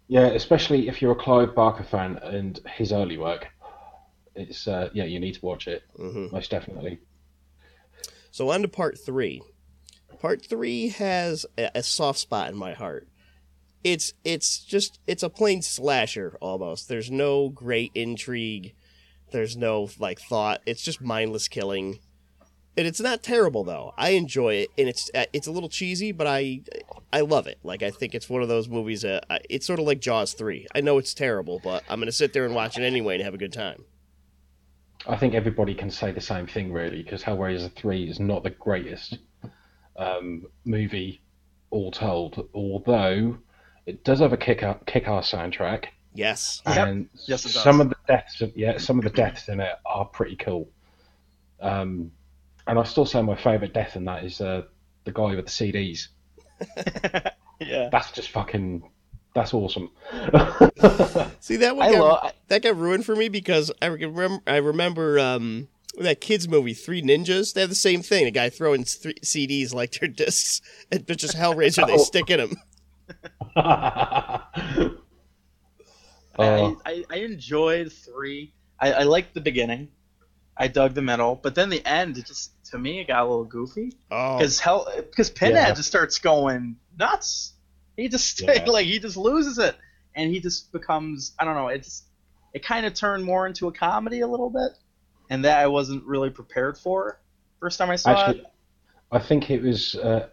[0.07, 3.47] yeah, especially if you're a Clive Barker fan and his early work.
[4.35, 6.99] It's uh, yeah, you need to watch it hmm most definitely.
[8.31, 9.41] So on to part three.
[10.19, 13.07] Part three has a, a soft spot in my heart.
[13.83, 16.89] It's it's just it's a plain slasher almost.
[16.89, 18.73] There's no great intrigue.
[19.31, 20.61] There's no like thought.
[20.65, 21.99] It's just mindless killing.
[22.77, 23.93] And it's not terrible though.
[23.97, 26.61] I enjoy it, and it's uh, it's a little cheesy, but I
[27.11, 27.59] I love it.
[27.63, 29.01] Like I think it's one of those movies.
[29.03, 30.67] that I- it's sort of like Jaws three.
[30.75, 33.33] I know it's terrible, but I'm gonna sit there and watch it anyway and have
[33.33, 33.85] a good time.
[35.07, 38.49] I think everybody can say the same thing really, because Hellraiser three is not the
[38.49, 39.17] greatest
[39.95, 41.21] um, movie,
[41.71, 42.47] all told.
[42.53, 43.37] Although
[43.89, 46.61] it does have a kick kick ass soundtrack, Yes.
[46.67, 46.87] Yep.
[46.87, 47.63] and Yes, it does.
[47.63, 50.69] some of the deaths, yeah, some of the deaths in it are pretty cool.
[51.61, 52.11] Um,
[52.67, 54.63] and I still say my favourite death in that is uh,
[55.05, 56.07] the guy with the CDs.
[57.59, 57.89] yeah.
[57.91, 58.83] That's just fucking.
[59.35, 59.91] That's awesome.
[61.39, 62.33] See that one I got, love.
[62.47, 65.67] that got ruined for me because I remember I remember um
[65.99, 67.53] that kids movie Three Ninjas.
[67.53, 68.25] They have the same thing.
[68.25, 71.97] A guy throwing three CDs like their discs, and but just Hellraiser they Oh.
[71.97, 72.55] stick in them.
[76.37, 78.53] Uh, I, I, I enjoyed three.
[78.79, 79.89] I, I liked the beginning.
[80.57, 83.29] I dug the middle, but then the end, it just to me, it got a
[83.29, 85.73] little goofy Oh, because hell, because Pinhead Yeah.
[85.75, 87.53] just starts going nuts.
[87.97, 88.65] He just Yeah.
[88.67, 89.75] like he just loses it,
[90.15, 91.69] and he just becomes I don't know.
[91.69, 92.05] It just
[92.53, 94.71] it kind of turned more into a comedy a little bit,
[95.29, 97.21] and that I wasn't really prepared for.
[97.61, 98.45] First time I saw Actually, it.
[99.11, 100.29] I think it was uh,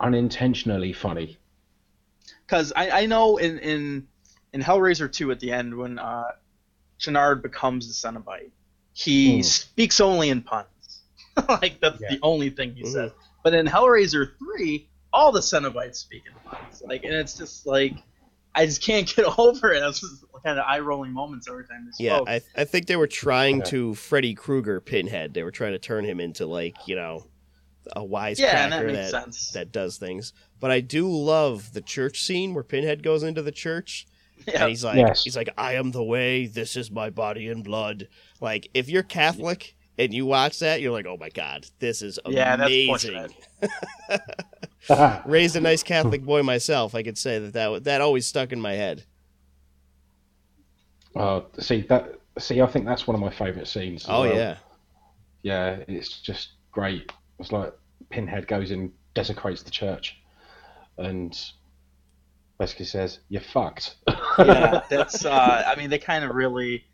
[0.00, 1.38] unintentionally funny.
[2.46, 4.06] Because I, I know in, in
[4.52, 6.28] in Hellraiser 2 at the end when uh,
[6.98, 8.50] Channard becomes the Cenobite,
[8.92, 9.42] he Hmm.
[9.42, 10.66] speaks only in puns.
[11.48, 12.10] like that's Yeah.
[12.10, 12.92] the only thing he Mhm.
[12.92, 13.12] says.
[13.44, 16.82] But in Hellraiser 3, all the Cenobites speak in puns.
[16.86, 17.94] Like, and it's just like
[18.54, 19.80] I just can't get over it.
[19.80, 22.16] That's just kind of eye rolling moments every time they yeah.
[22.16, 22.28] spoke.
[22.28, 23.64] I I think they were trying Yeah.
[23.64, 25.34] to Freddy Krueger Pinhead.
[25.34, 27.26] They were trying to turn him into like you know
[27.94, 29.50] a wise yeah, and that cracker that sense.
[29.52, 30.32] that does things.
[30.58, 34.06] But I do love the church scene where Pinhead goes into the church
[34.46, 34.62] yeah.
[34.62, 35.24] and he's like Yes.
[35.24, 38.08] he's like I am the way, this is my body and blood.
[38.40, 42.18] Like if you're Catholic and you watch that, you're like, "Oh my god, this is
[42.26, 43.30] Yeah, that's amazing."
[44.08, 44.20] pushing
[45.26, 48.60] Raised a nice Catholic boy myself, I could say that that that always stuck in
[48.60, 49.04] my head.
[51.14, 52.20] Uh, see that.
[52.38, 54.04] See, I think that's one of my favourite scenes.
[54.06, 54.34] Oh well.
[54.36, 54.56] yeah.
[55.42, 57.10] yeah, it's just great.
[57.38, 57.72] It's like
[58.10, 60.16] Pinhead goes and desecrates the church,
[60.98, 61.38] and
[62.58, 63.96] basically says, "You're fucked."
[64.38, 65.24] yeah, that's.
[65.24, 66.84] Uh, I mean, they kind of really.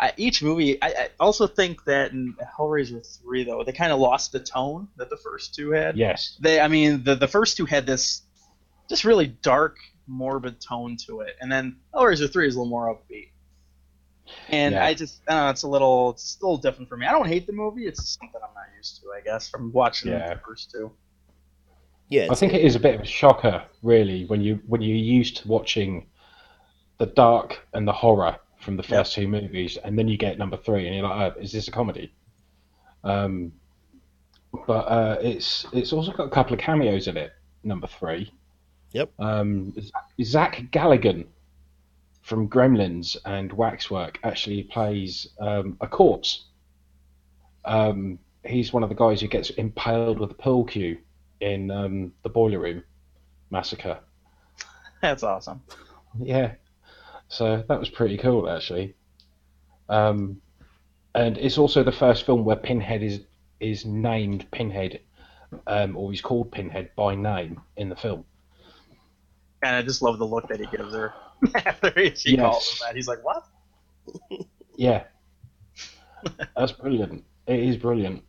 [0.00, 3.98] I, each movie, I, I also think that in Hellraiser three, though, they kind of
[3.98, 5.96] lost the tone that the first two had.
[5.96, 6.36] yes.
[6.40, 8.22] They, I mean, the the first two had this
[8.88, 12.94] just really dark, morbid tone to it, and then Hellraiser three is a little more
[12.94, 13.30] upbeat.
[14.48, 14.84] And Yeah.
[14.84, 17.06] I just, I don't know, it's a little, it's a little different for me.
[17.06, 20.12] I don't hate the movie; it's something I'm not used to, I guess, from watching
[20.12, 20.34] Yeah.
[20.34, 20.92] the first two.
[22.10, 24.96] Yeah, I think it is a bit of a shocker, really, when you when you're
[24.96, 26.06] used to watching
[26.96, 30.56] the dark and the horror from the first two movies, and then you get number
[30.56, 32.14] three, and you're like, oh, "Is this a comedy?"
[33.04, 33.52] Um,
[34.66, 37.32] but uh, it's it's also got a couple of cameos in it.
[37.62, 38.32] Number three.
[38.92, 39.12] Yep.
[39.18, 39.74] Um,
[40.22, 41.26] Zach Galligan
[42.28, 46.44] from Gremlins and Waxwork actually plays um, a corpse.
[47.64, 50.98] Um, he's one of the guys who gets impaled with a pool cue
[51.40, 52.84] in um, the boiler room
[53.50, 53.98] massacre.
[55.02, 55.62] That's awesome.
[56.20, 56.52] Yeah,
[57.28, 58.94] so that was pretty cool actually.
[59.88, 60.42] Um,
[61.14, 63.22] and it's also the first film where Pinhead is
[63.58, 65.00] is named Pinhead,
[65.66, 68.24] um, or he's called Pinhead by name in the film.
[69.62, 71.12] And I just love the look that he gives her
[71.54, 72.96] after she calls him that.
[72.96, 73.44] He's like, "What?"
[74.76, 75.04] Yeah,
[76.56, 77.24] that's brilliant.
[77.48, 78.22] It is brilliant.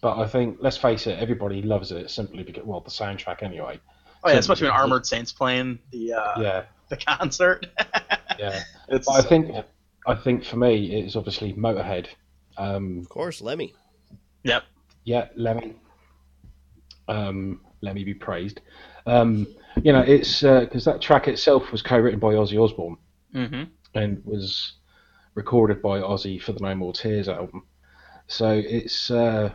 [0.00, 3.78] But I think, let's face it, everybody loves it simply because, well, the soundtrack anyway.
[4.24, 7.66] Oh yeah, So- especially when Armored Saints playing the uh, Yeah, the concert.
[8.38, 8.64] yeah.
[8.88, 9.54] it's But I think,
[10.06, 12.08] I think for me, it's obviously Motorhead.
[12.56, 13.74] Um, of course, Lemmy.
[14.42, 14.64] yep.
[15.04, 15.74] Yeah, Lemmy.
[17.08, 18.60] Um, let me be praised.
[19.06, 19.46] Um,
[19.82, 22.96] you know, it's because that track itself was co-written by Ozzy Osbourne
[23.34, 23.62] Mm-hmm.
[23.94, 24.74] and was
[25.34, 27.64] recorded by Ozzy for the No More Tears album.
[28.26, 29.52] So it's uh,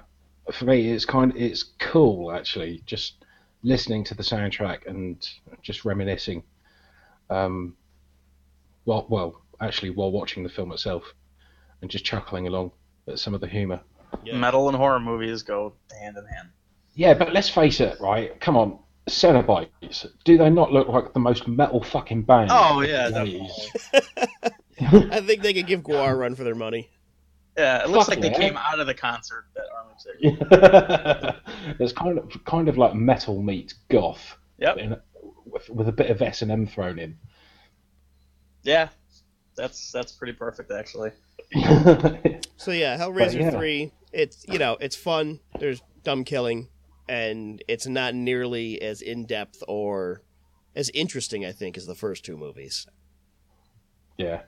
[0.52, 3.26] for me, it's kind, it's cool actually, just
[3.64, 5.28] listening to the soundtrack and
[5.62, 6.44] just reminiscing.
[7.30, 7.76] Um,
[8.86, 11.14] well, well, actually, while watching the film itself,
[11.82, 12.72] and just chuckling along
[13.08, 13.82] at some of the humour.
[14.24, 14.38] Yeah.
[14.38, 16.50] Metal and horror movies go hand in hand.
[16.96, 18.40] Yeah, but let's face it, right?
[18.40, 20.06] Come on, Cenobites.
[20.26, 22.50] Do they not look like the most metal fucking band?
[22.52, 23.50] Oh yeah, of the
[24.80, 25.10] definitely.
[25.12, 26.90] I think they could give Gwar a run for their money.
[27.58, 28.50] Yeah, it looks Fuck like they yeah.
[28.50, 31.78] came out of the concert that Armored Saints.
[31.80, 34.78] It's kind of kind of like metal meets goth, Yep.
[34.78, 34.96] in,
[35.46, 37.18] with, with a bit of S and M thrown in.
[38.64, 38.90] Yeah,
[39.56, 41.12] that's that's pretty perfect actually.
[42.58, 43.52] So yeah, Hellraiser yeah.
[43.52, 43.92] three.
[44.12, 45.40] It's you know it's fun.
[45.60, 46.68] There's dumb killing,
[47.08, 50.22] and it's not nearly as in depth or
[50.76, 51.46] as interesting.
[51.46, 52.88] I think as the first two movies.
[54.18, 54.42] yeah,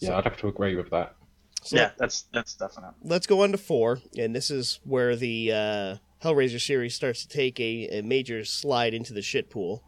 [0.00, 1.14] yeah, I'd have to agree with that.
[1.62, 2.92] So yeah, that's that's definite.
[3.02, 7.28] let's go on to four, and this is where the uh, Hellraiser series starts to
[7.28, 9.82] take a, a major slide into the shit pool.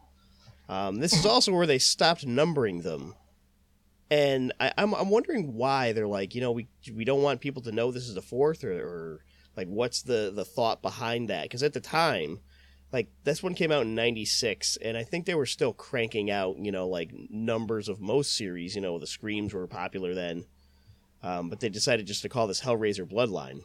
[0.67, 3.13] Um, this is also where they stopped numbering them,
[4.09, 7.61] and I, I'm I'm wondering why they're like, you know, we we don't want people
[7.63, 9.19] to know this is the fourth, or, or
[9.57, 11.43] like what's the the thought behind that?
[11.43, 12.39] Because at the time,
[12.93, 16.57] like this one came out in '96, and I think they were still cranking out,
[16.59, 18.75] you know, like numbers of most series.
[18.75, 20.45] You know, the screams were popular then
[21.23, 23.61] um, but they decided just to call this Hellraiser Bloodline.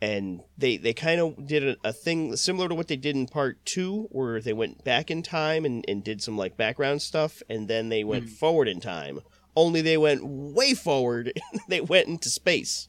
[0.00, 3.26] And they they kind of did a, a thing similar to what they did in
[3.26, 7.42] part two, where they went back in time and, and did some like background stuff,
[7.50, 8.30] and then they went Mhm.
[8.30, 9.20] forward in time.
[9.56, 11.32] Only they went way forward.
[11.68, 12.88] they went into space.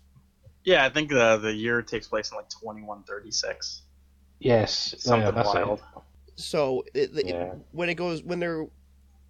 [0.69, 3.81] Yeah, I think the the year takes place in like 2136.
[4.39, 5.65] Yes, Something yeah, that's it.
[5.65, 5.81] wild.
[6.35, 7.53] So it, it- Yeah.
[7.71, 8.67] when it goes when they're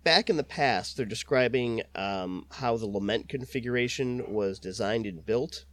[0.03, 5.63] back in the past, they're describing um, how the lament configuration was designed and built,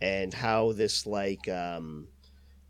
[0.00, 2.08] and how this like um,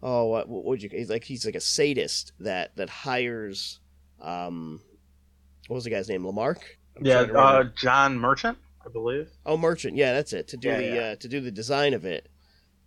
[0.02, 3.80] oh what what would you he's like he's like a sadist that that hires
[4.20, 4.82] um,
[5.68, 7.60] what was the guy's name Lamarck I'm Yeah, trying to remember.
[7.70, 9.30] uh, John Merchant, I believe.
[9.46, 9.96] Oh, merchant.
[9.96, 10.48] Yeah, that's it.
[10.48, 11.00] To do Yeah, the yeah.
[11.00, 12.28] Uh, to do the design of it,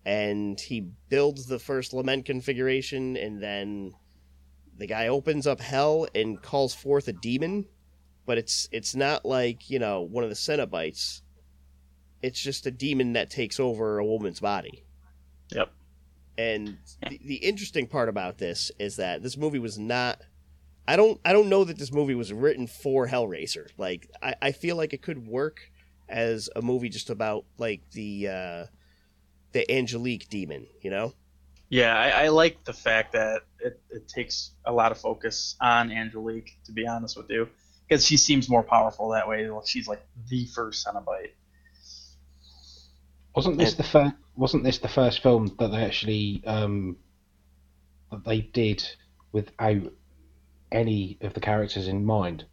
[0.05, 3.93] and he builds the first lament configuration, and then
[4.77, 7.65] the guy opens up hell and calls forth a demon,
[8.25, 11.21] but it's it's not like you know one of the Cenobites.
[12.21, 14.84] It's just a demon that takes over a woman's body.
[15.51, 15.71] Yep.
[16.38, 16.77] And
[17.08, 20.21] the, the interesting part about this is that this movie was not.
[20.88, 21.19] I don't.
[21.23, 23.67] I don't know that this movie was written for Hellraiser.
[23.77, 25.71] Like, I, I feel like it could work
[26.10, 28.65] as a movie just about like the uh,
[29.52, 30.68] the Angelique demon.
[30.82, 31.13] You know?
[31.70, 35.91] Yeah, I, I like the fact that it, it takes a lot of focus on
[35.91, 37.50] Angelique, to be honest with you,
[37.88, 39.50] because she seems more powerful that way.
[39.50, 41.32] Well, She's like the first Cenobite.
[43.36, 44.13] Wasn't this And- the first?
[44.38, 46.98] Wasn't this the first film that they actually um,
[48.12, 48.86] that they did
[49.32, 49.94] without
[50.74, 52.44] any of the characters in mind?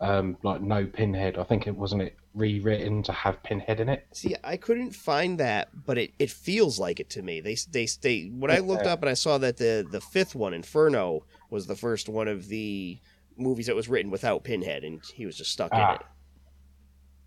[0.00, 1.38] Um, like no Pinhead.
[1.38, 4.06] I think it wasn't it rewritten to have Pinhead in it.
[4.12, 7.40] See, I couldn't find that, but it, it feels like it to me.
[7.40, 10.54] They they they when I looked up and I saw that the the fifth one,
[10.54, 12.98] Inferno, was the first one of the
[13.36, 15.94] movies that was written without Pinhead, and he was just stuck in Ah.
[15.94, 16.00] it.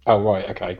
[0.07, 0.79] Oh right, okay.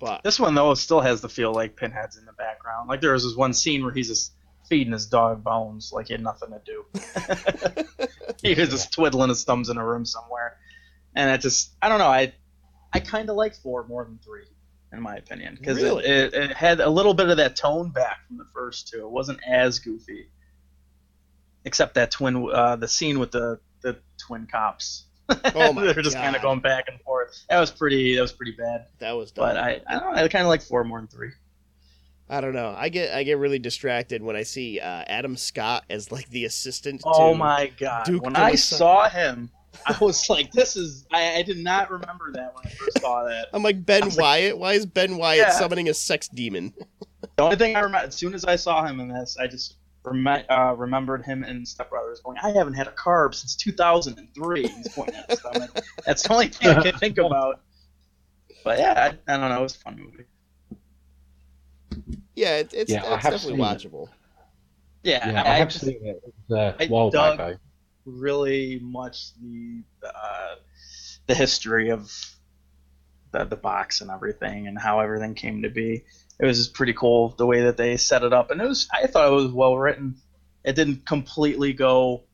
[0.00, 2.88] But This one though still has the feel like Pinhead's in the background.
[2.88, 4.32] Like there was this one scene where he's just
[4.68, 6.84] feeding his dog bones, like he had nothing to do.
[8.42, 10.56] he was just twiddling his thumbs in a room somewhere,
[11.14, 12.08] and it just I don't know.
[12.08, 12.32] I
[12.94, 14.46] I kind of like four more than three,
[14.92, 16.04] in my opinion, because Really?
[16.04, 19.00] it, it, it had a little bit of that tone back from the first two.
[19.00, 20.30] It wasn't as goofy,
[21.64, 25.06] except that twin uh, the scene with the the twin cops.
[25.28, 27.44] Oh my They're just kind of going back and forth.
[27.48, 28.14] That was pretty.
[28.14, 28.86] That was pretty bad.
[29.00, 29.46] that was dumb.
[29.46, 30.22] But I, I don't know.
[30.22, 31.30] I kind of like four more than three.
[32.28, 32.74] I don't know.
[32.76, 36.44] I get I get really distracted when I see uh, Adam Scott as like the
[36.46, 37.02] assistant.
[37.04, 38.04] Oh my god!
[38.06, 39.50] Duke when I saw him,
[39.86, 43.24] I was like, "This is." I, I did not remember that when I first saw
[43.24, 43.48] that.
[43.52, 44.58] I'm like Ben I was like- Wyatt.
[44.58, 45.50] Why is Ben Wyatt Yeah.
[45.52, 46.72] summoning a sex demon?
[47.36, 49.76] The only thing I remember, as soon as I saw him in this, I just
[50.04, 54.68] rem- uh, remembered him in Step Brothers going, "I haven't had a carb since 2003."
[54.68, 55.70] He's pointing at his stomach.
[56.06, 57.60] That's the only thing I can think about.
[58.62, 59.58] But yeah, I, I don't know.
[59.58, 60.24] It was a fun movie.
[62.34, 63.62] Yeah, it, it's, Yeah, it's definitely seen it.
[63.62, 64.08] watchable.
[65.02, 66.22] Yeah, Yeah, I, I, have just seen it.
[66.26, 67.58] It was uh, I a while dug- back though.
[68.04, 70.54] Really much the uh,
[71.26, 72.12] the history of
[73.32, 76.04] the the box and everything and how everything came to be.
[76.40, 78.88] It was just pretty cool the way that they set it up, and it was
[78.92, 80.16] I thought it was well written.
[80.64, 82.24] It didn't completely go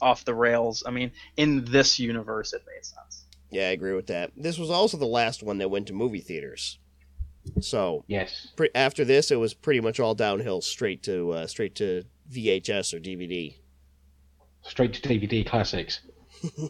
[0.00, 0.82] off the rails.
[0.86, 3.24] I mean, in this universe, it made sense.
[3.50, 4.32] Yeah, I agree with that.
[4.36, 6.78] This was also the last one that went to movie theaters.
[7.60, 8.48] So Yes.
[8.56, 12.92] pre- after this, it was pretty much all downhill, straight to uh, straight to VHS
[12.92, 13.54] or DVD.
[14.66, 16.00] Straight to DVD classics.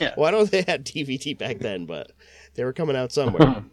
[0.00, 2.12] yeah, Well, I know they had DVD back then, but
[2.54, 3.64] they were coming out somewhere.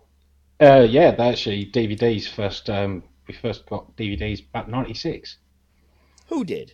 [0.60, 2.70] uh, yeah, they actually DVDs first.
[2.70, 5.38] Um, we first got DVDs about '96.
[6.28, 6.72] Who did?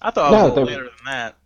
[0.00, 1.36] I thought it was No, a little they- later than that.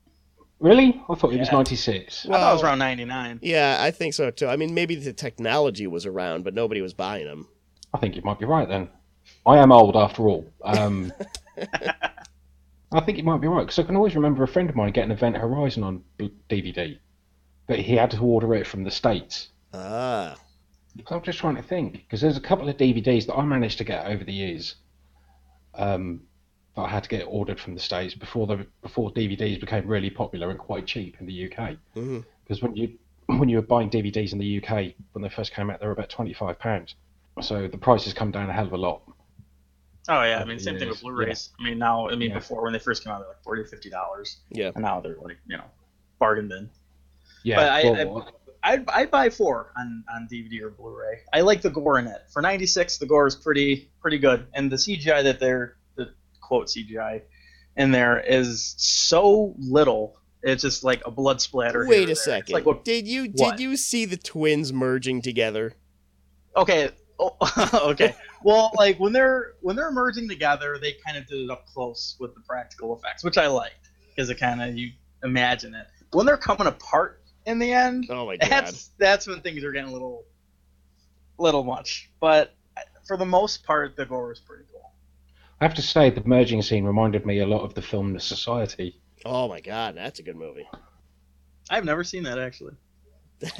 [0.60, 1.02] Really?
[1.08, 1.54] I thought it was Yeah.
[1.54, 2.26] '96.
[2.26, 3.40] I thought it was around '99.
[3.42, 4.46] Yeah, I think so too.
[4.46, 7.48] I mean, maybe the technology was around, but nobody was buying them.
[7.92, 8.88] I think you might be right then.
[9.44, 10.46] I am old after all.
[10.62, 11.12] Um,
[12.92, 14.92] I think you might be right because I can always remember a friend of mine
[14.92, 16.04] getting Event Horizon on
[16.48, 16.98] DVD,
[17.66, 19.48] but he had to order it from the states.
[19.72, 20.36] Ah,
[21.10, 23.84] I'm just trying to think because there's a couple of DVDs that I managed to
[23.84, 24.76] get over the years.
[25.74, 26.20] Um,
[26.76, 30.10] that I had to get ordered from the states before the before DVDs became really
[30.10, 31.76] popular and quite cheap in the UK.
[32.44, 35.70] Because when you when you were buying DVDs in the UK when they first came
[35.70, 36.94] out, they were about twenty five pounds.
[37.40, 39.02] So the price has come down a hell of a lot.
[40.08, 41.50] Oh yeah, I mean same thing with Blu-rays.
[41.60, 42.38] I mean now, I mean Yeah.
[42.38, 44.72] before when they first came out, they're like forty, fifty dollars, Yeah.
[44.74, 45.64] and now they're like you know
[46.18, 46.70] bargain bin.
[47.44, 48.28] Yeah, But I- well,
[48.64, 51.22] I'd, I'd buy four on, on DVD or Blu-ray.
[51.32, 52.22] I like the gore in it.
[52.32, 56.68] For '96, the gore is pretty pretty good, and the CGI that they're the quote
[56.68, 57.22] CGI
[57.76, 60.16] in there is so little.
[60.44, 61.86] It's just like a blood splatter.
[61.88, 62.52] Wait or a second.
[62.52, 62.84] Like what?
[62.84, 63.56] Did you what?
[63.56, 65.74] did you see the twins merging together?
[66.56, 66.90] Okay.
[67.18, 67.36] Oh,
[67.90, 68.14] okay.
[68.44, 72.16] Well, like when they're when they're merging together, they kind of did it up close
[72.18, 74.90] with the practical effects, which I liked because it kind of you
[75.22, 75.86] imagine it.
[76.12, 78.50] When they're coming apart in the end, Oh my god.
[78.50, 80.24] that's that's when things are getting a little
[81.38, 82.10] little much.
[82.20, 82.54] But
[83.06, 84.92] for the most part, the gore is pretty cool.
[85.60, 88.20] I have to say the merging scene reminded me a lot of the film The
[88.20, 89.00] Society.
[89.24, 90.68] Oh my god, that's a good movie.
[91.70, 92.74] I've never seen that actually.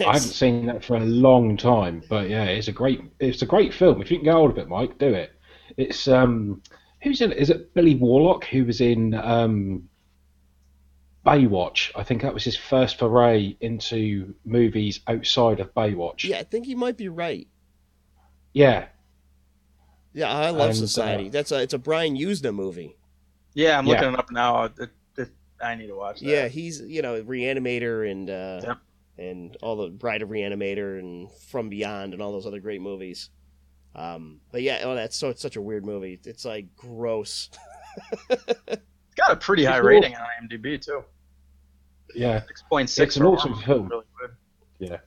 [0.05, 3.47] I haven't seen that for a long time, but yeah, it's a great it's a
[3.47, 4.01] great film.
[4.03, 5.33] If you can get hold of it, Mike, do it.
[5.76, 6.62] It's um
[7.03, 7.39] who's in it?
[7.39, 9.89] Is it Billy Warlock who was in um
[11.26, 11.91] Baywatch?
[11.97, 16.30] I think that was his first foray into movies outside of Baywatch.
[16.30, 17.49] Yeah, I think you might be right.
[18.55, 18.89] Yeah,
[20.12, 21.28] Yeah, I love And, uh, Society.
[21.28, 22.97] That's a it's a Brian Yuzna movie.
[23.55, 23.95] Yeah, I'm Yeah.
[23.95, 24.64] looking it up now.
[24.64, 25.30] It, it,
[25.62, 26.26] I need to watch that.
[26.26, 28.78] Yeah, he's you know a Reanimator and uh, Yep.
[29.19, 33.31] And all the Bride of Reanimator and From Beyond and all those other great movies.
[33.95, 36.19] Um, but yeah, oh, that's so it's such a weird movie.
[36.25, 37.51] It's like gross.
[38.31, 38.81] It's
[39.17, 41.05] got a pretty high It's rating on IMDb too.
[42.15, 42.41] yeah.
[42.47, 43.11] Six point six.
[43.11, 43.89] It's an awesome film.
[43.89, 44.31] Really good.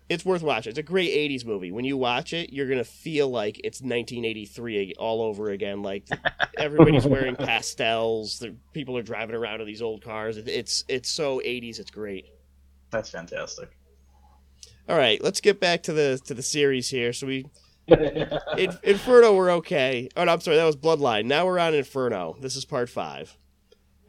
[0.08, 0.70] It's worth watching.
[0.70, 1.72] It's a great '80s movie.
[1.72, 5.82] When you watch it, you're gonna feel like it's 1983 all over again.
[5.82, 6.08] Like
[6.58, 8.40] everybody's wearing pastels.
[8.40, 10.38] The people are driving around in these old cars.
[10.38, 11.80] It's it's so '80s.
[11.80, 12.28] It's great.
[12.92, 13.76] That's fantastic.
[14.88, 17.12] All right, let's get back to the to the series here.
[17.14, 17.46] So we
[17.88, 20.10] In, Inferno, we're okay.
[20.18, 21.26] Oh, no, I'm sorry, that was Bloodline.
[21.26, 22.36] Now we're on Inferno.
[22.42, 23.38] This is part five.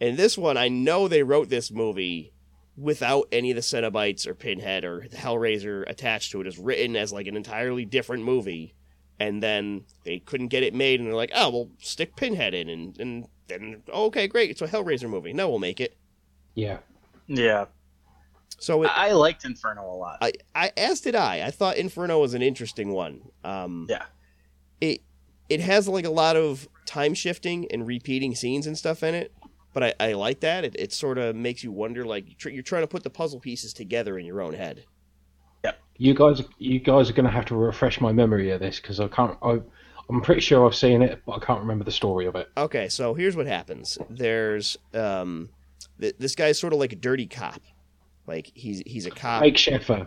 [0.00, 2.32] And this one, I know they wrote this movie
[2.76, 6.46] without any of the Cenobites or Pinhead or Hellraiser attached to it.
[6.46, 8.74] It's written as like an entirely different movie.
[9.18, 12.68] And then they couldn't get it made, and they're like, oh, we'll stick Pinhead in.
[12.68, 14.50] And, and then, oh, okay, great.
[14.50, 15.32] It's a Hellraiser movie.
[15.32, 15.96] Now we'll make it.
[16.54, 16.78] yeah.
[17.28, 17.64] Yeah,
[18.58, 20.18] So it, I I liked Inferno a lot.
[20.20, 21.46] I, I as did I.
[21.46, 23.20] I thought Inferno was an interesting one.
[23.44, 24.04] Um, Yeah.
[24.80, 25.02] It
[25.48, 29.32] it has like a lot of time shifting and repeating scenes and stuff in it,
[29.72, 30.64] but I, I like that.
[30.64, 33.40] It, it sort of makes you wonder, like tr- you're trying to put the puzzle
[33.40, 34.84] pieces together in your own head.
[35.64, 35.72] Yeah.
[35.98, 39.00] You guys, you guys are going to have to refresh my memory of this because
[39.00, 39.36] I can't.
[39.42, 39.60] I,
[40.08, 42.48] I'm pretty sure I've seen it, but I can't remember the story of it.
[42.56, 43.98] Okay, so here's what happens.
[44.08, 45.48] There's um,
[46.00, 47.60] th- this guy's sort of like a dirty cop.
[48.26, 49.42] Like he's he's a cop.
[49.42, 50.06] Mike Sheffer.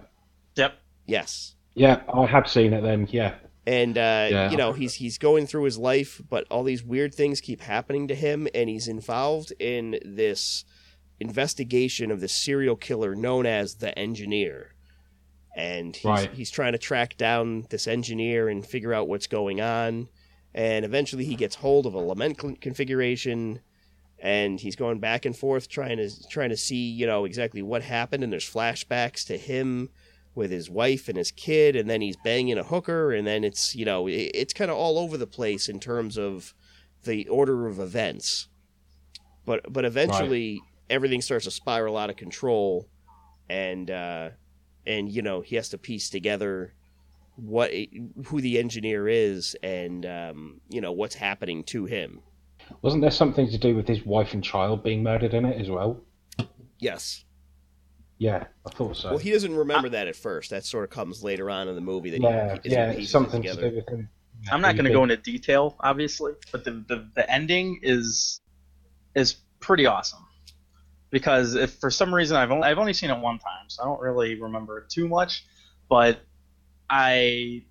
[0.55, 0.74] Yep.
[1.05, 1.55] Yes.
[1.76, 3.07] Yeah, I have seen it then.
[3.11, 4.51] Yeah, and uh, Yeah.
[4.51, 8.07] you know he's he's going through his life, but all these weird things keep happening
[8.09, 10.65] to him, and he's involved in this
[11.20, 14.74] investigation of this serial killer known as the Engineer,
[15.55, 16.34] and he's, Right.
[16.34, 20.09] he's trying to track down this engineer and figure out what's going on,
[20.53, 23.59] and eventually he gets hold of a lament configuration.
[24.22, 27.84] And he's going back and forth trying to trying to see, you know, exactly what
[27.84, 28.24] happened.
[28.24, 29.89] And there's flashbacks to him
[30.36, 33.76] with his wife and his kid, and then he's banging a hooker, and then it's
[33.76, 36.53] you know it, it's kind of all over the place in terms of
[37.03, 38.47] the order of events.
[39.45, 42.88] But but eventually everything starts to spiral out of control,
[43.49, 44.30] and uh,
[44.86, 46.74] and you know he has to piece together
[47.36, 47.72] what
[48.26, 52.22] who the engineer is, and um, you know what's happening to him.
[52.82, 55.70] Wasn't there something to do with his wife and child being murdered in it as
[55.70, 56.01] well?
[56.80, 57.26] Yes.
[58.17, 59.09] Yeah, I thought so.
[59.09, 60.49] Well, he doesn't remember that at first.
[60.49, 62.09] That sort of comes later on in the movie.
[62.11, 63.70] That yeah, he, he yeah, pieces it something to together.
[63.70, 64.09] do with him.
[64.51, 68.41] I'm not going to go into detail, obviously, but the, the the ending is
[69.15, 70.26] is pretty awesome
[71.09, 73.86] because if for some reason I've only I've only seen it one time, so I
[73.86, 75.45] don't really remember it too much,
[75.89, 76.20] but
[76.89, 77.63] I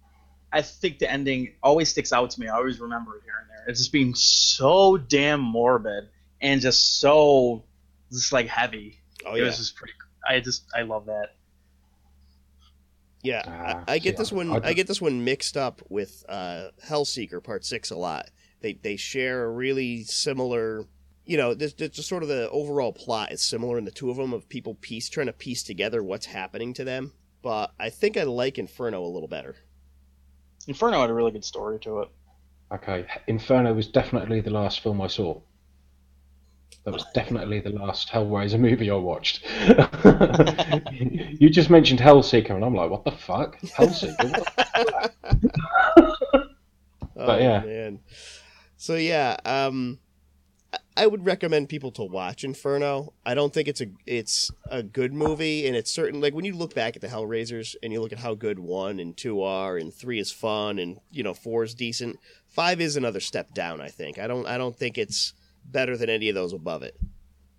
[0.53, 2.49] I think the ending always sticks out to me.
[2.49, 3.64] I always remember it here and there.
[3.68, 6.09] It's just being so damn morbid
[6.40, 7.64] and just so
[8.11, 9.01] just like heavy.
[9.26, 9.92] Oh It yeah, was just pretty.
[10.28, 11.34] I just I love that.
[13.22, 13.42] yeah.
[13.46, 14.51] Ah, I, I get see, this one.
[14.53, 18.30] I- I, get this one mixed up with uh, Hellseeker Part Six a lot.
[18.61, 20.84] They they share a really similar.
[21.24, 24.11] You know, there's, there's just sort of the overall plot is similar in the two
[24.11, 27.12] of them of people piece trying to piece together what's happening to them.
[27.42, 29.55] But I think I like Inferno a little better.
[30.69, 32.09] Inferno had a really good story to it.
[32.71, 35.41] Okay, Inferno was definitely the last film I saw.
[36.85, 39.43] That was definitely the last Hellraiser movie I watched.
[41.41, 43.59] you just mentioned Hellseeker, and I'm like, what the fuck?
[43.61, 44.39] Hellseeker?
[44.39, 45.14] What?
[47.21, 47.64] Oh, yeah.
[47.64, 47.99] man.
[48.77, 49.99] So yeah, um,
[50.97, 53.12] I- would recommend people to watch Inferno.
[53.25, 56.55] I don't think it's a it's a good movie, and it's certain like when you
[56.55, 59.77] look back at the Hellraisers and you look at how good one and two are,
[59.77, 62.19] and three is fun, and you know four is decent.
[62.49, 63.81] Five is another step down.
[63.81, 64.19] I think.
[64.19, 64.47] I don't.
[64.47, 65.33] I don't think it's
[65.64, 66.97] better than any of those above it.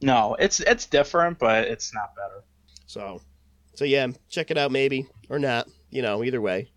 [0.02, 2.44] No, it's it's different, but it's not better.
[2.86, 3.22] So,
[3.74, 5.68] so yeah, check it out maybe or not.
[5.90, 6.72] You know, either way.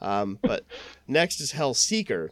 [0.00, 0.64] Um, but
[1.08, 2.30] next is Hellseeker,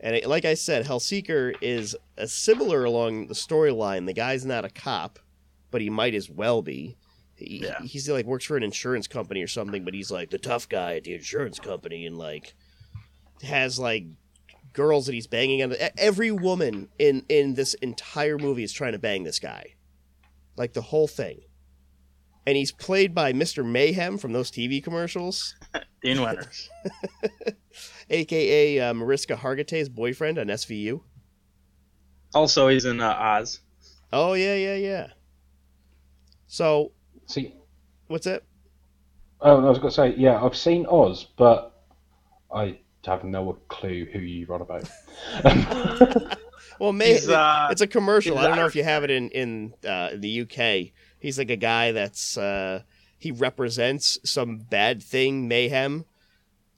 [0.00, 4.06] and it, like I said, Hellseeker is a similar along the storyline.
[4.06, 5.18] The guy's not a cop,
[5.70, 6.96] but he might as well be.
[7.36, 7.80] He, Yeah.
[7.82, 10.96] He's like works for an insurance company or something, but he's like the tough guy
[10.96, 12.54] at the insurance company, and like
[13.42, 14.06] has like
[14.72, 15.74] girls that he's banging on.
[15.96, 19.74] Every woman in in this entire movie is trying to bang this guy,
[20.56, 21.40] like the whole thing
[22.46, 23.64] and he's played by Mr.
[23.64, 25.54] Mayhem from those TV commercials,
[26.02, 26.68] Dean Winters.
[28.12, 31.00] aka uh, Mariska Hargitay's boyfriend on SVU.
[32.34, 33.60] also, he's in uh, Oz.
[34.12, 35.06] Oh yeah, yeah, yeah.
[36.46, 36.92] So
[37.26, 37.54] See,
[38.08, 38.42] what's that?
[39.40, 41.82] oh, I was going to say, yeah, I've seen Oz, but
[42.54, 44.88] I have no clue who you run about.
[46.78, 48.38] Well, May- He's, uh, it's a commercial.
[48.38, 50.92] I don't know if you have it in in uh, the UK.
[51.20, 52.82] He's like a guy that's uh,
[53.18, 56.06] he represents some bad thing, mayhem.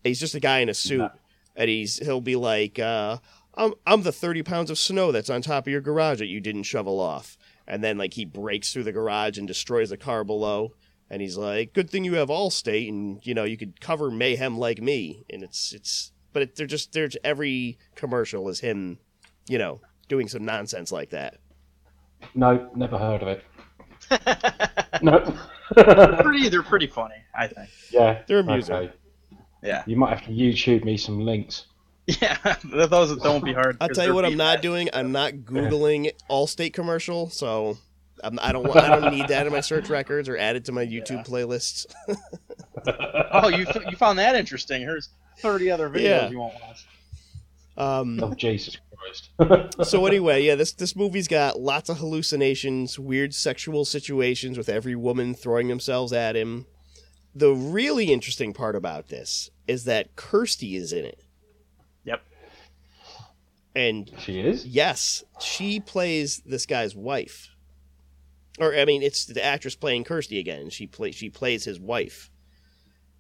[0.03, 1.11] He's just a guy in a suit,
[1.57, 3.19] and he's he'll be like, uh,
[3.55, 6.41] "I'm I'm the thirty pounds of snow that's on top of your garage that you
[6.41, 7.37] didn't shovel off."
[7.67, 10.73] And then like he breaks through the garage and destroys the car below.
[11.11, 14.59] And he's like, "Good thing you have Allstate, and you know you could cover mayhem
[14.59, 18.99] like me." And it's it's, but it, they're just there's every commercial is him,
[19.49, 21.37] you know, doing some nonsense like that.
[22.35, 23.45] no, never heard of it.
[25.03, 25.19] No.
[25.75, 27.69] pretty, they're pretty funny, I think.
[27.91, 28.75] yeah, They're amusing.
[28.75, 28.93] okay.
[29.65, 31.65] Yeah, You might have to YouTube me some links.
[32.07, 32.37] yeah.
[32.65, 33.79] Those don't be hard.
[33.81, 34.61] I'll 'cause tell you what I'm not bad.
[34.63, 34.91] doing.
[34.93, 37.79] I'm not googling Allstate commercial, so
[38.23, 38.77] I'm, I don't.
[38.77, 41.87] I don't need that in my search records or add it to my YouTube playlists.
[43.33, 44.83] Oh, you you found that interesting?
[44.83, 45.09] Here's
[45.39, 46.29] 30 other videos Yeah.
[46.31, 46.87] you won't watch.
[47.77, 49.31] Um, Oh, Jesus Christ.
[49.91, 54.95] so anyway, yeah, this this movie's got lots of hallucinations, weird sexual situations with every
[54.95, 56.67] woman throwing themselves at him.
[57.35, 61.25] The really interesting part about this is that Kirsty is in it,
[62.05, 62.23] Yep.
[63.75, 64.65] and she is?
[64.67, 67.51] Yes, she plays this guy's wife.
[68.61, 70.71] Or I mean, it's the actress playing Kirsty again.
[70.71, 72.31] She play she plays his wife.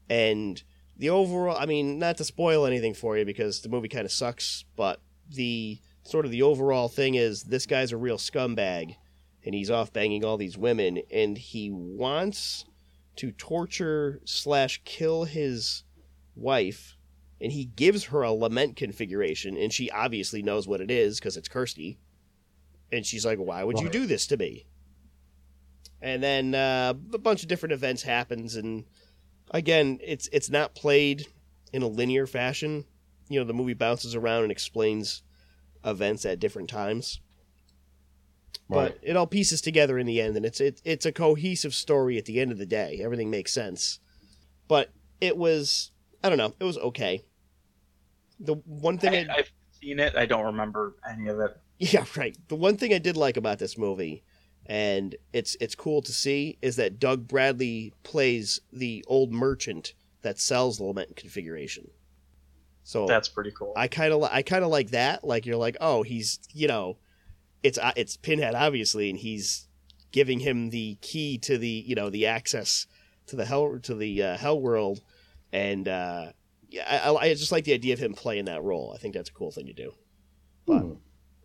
[0.08, 0.62] And
[0.96, 4.12] the overall, I mean, not to spoil anything for you because the movie kind of
[4.12, 8.94] sucks, but the sort of the overall thing is this guy's a real scumbag
[9.44, 12.64] and he's off banging all these women and he wants
[13.16, 15.84] to torture slash kill his
[16.34, 16.96] wife
[17.40, 21.36] and he gives her a lament configuration and she obviously knows what it is because
[21.36, 21.98] it's kirsty.
[22.92, 24.66] And she's like why would you do this to me?
[26.00, 28.84] And then uh, a bunch of different events happens and
[29.50, 31.26] again it's it's not played
[31.72, 32.84] in a linear fashion.
[33.28, 35.22] You know the movie bounces around and explains
[35.84, 37.20] events at different times
[38.68, 38.94] Right.
[38.94, 42.16] but it all pieces together in the end and it's it, it's a cohesive story
[42.16, 44.00] at the end of the day everything makes sense
[44.68, 44.90] but
[45.20, 45.90] it was
[46.22, 47.22] i don't know it was okay
[48.40, 50.16] the one thing I, I've seen it.
[50.16, 51.56] I don't remember any of it.
[51.78, 54.24] yeah right the one thing i did like about this movie
[54.64, 59.92] and it's it's cool to see is that doug bradley plays the old merchant
[60.22, 61.90] that sells the lament configuration
[62.86, 63.72] so That's pretty cool.
[63.76, 65.24] I kind of I kind of like that.
[65.24, 66.98] Like you're like, oh, he's you know,
[67.64, 69.66] it's uh, it's Pinhead obviously, and he's
[70.12, 72.86] giving him the key to the you know the access
[73.26, 75.00] to the hell to the uh, hell world,
[75.52, 76.26] and uh,
[76.68, 78.92] yeah, I, I I just like the idea of him playing that role.
[78.94, 79.92] I think that's a cool thing to do.
[80.66, 80.92] But Hmm.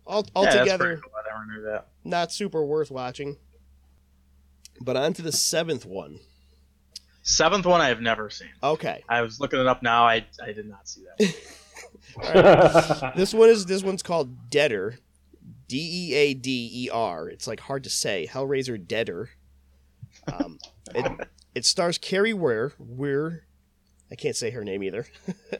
[0.06, 1.10] all, altogether, pretty cool.
[1.18, 1.88] I never knew that.
[2.04, 3.36] not super worth watching.
[4.82, 6.20] But on to the seventh one.
[7.22, 8.48] Seventh one I have never seen.
[8.62, 10.04] Okay, I was looking it up now.
[10.06, 11.34] I I did not see that.
[13.16, 14.98] this one is this one's called Deader,
[15.70, 17.28] D E A D E R.
[17.28, 18.28] It's like hard to say.
[18.28, 19.30] Hellraiser Deader.
[20.26, 20.58] Um,
[20.94, 22.72] it it stars Kari Ware.
[22.76, 23.44] Weir,
[24.10, 25.06] I can't say her name either.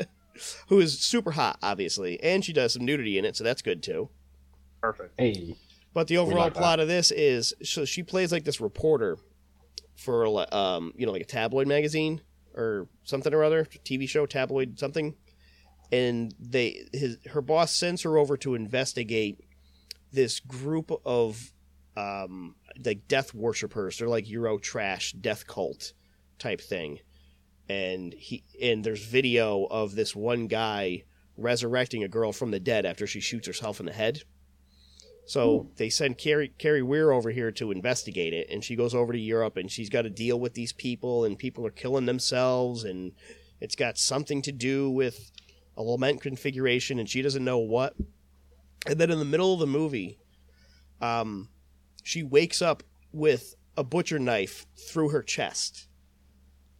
[0.66, 3.84] Who is super hot, obviously, and she does some nudity in it, so that's good
[3.84, 4.10] too.
[4.80, 5.14] Perfect.
[5.16, 5.56] hey.
[5.94, 6.60] But the overall like that.
[6.60, 9.16] plot of this is so she plays like this reporter
[9.94, 12.20] for um you know like a tabloid magazine
[12.56, 15.14] or something or other TV show tabloid something,
[15.92, 19.44] and they his her boss sends her over to investigate
[20.12, 21.52] this group of
[21.96, 22.54] um,
[22.84, 23.98] like death worshippers.
[23.98, 25.92] They're like Euro trash death cult
[26.38, 27.00] type thing.
[27.68, 31.04] And he and there's video of this one guy
[31.36, 34.22] resurrecting a girl from the dead after she shoots herself in the head.
[35.26, 39.12] So they send Kari Kari Weir over here to investigate it, and she goes over
[39.12, 42.82] to Europe, and she's got to deal with these people, and people are killing themselves,
[42.82, 43.12] and
[43.60, 45.30] it's got something to do with
[45.76, 47.94] a lament configuration, and she doesn't know what.
[48.86, 50.18] And then in the middle of the movie,
[51.00, 51.48] um,
[52.02, 55.88] she wakes up with a butcher knife through her chest,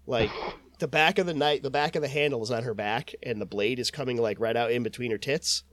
[0.07, 0.30] like
[0.78, 3.40] the back of the knife, the back of the handle is on her back, and
[3.40, 5.64] the blade is coming like right out in between her tits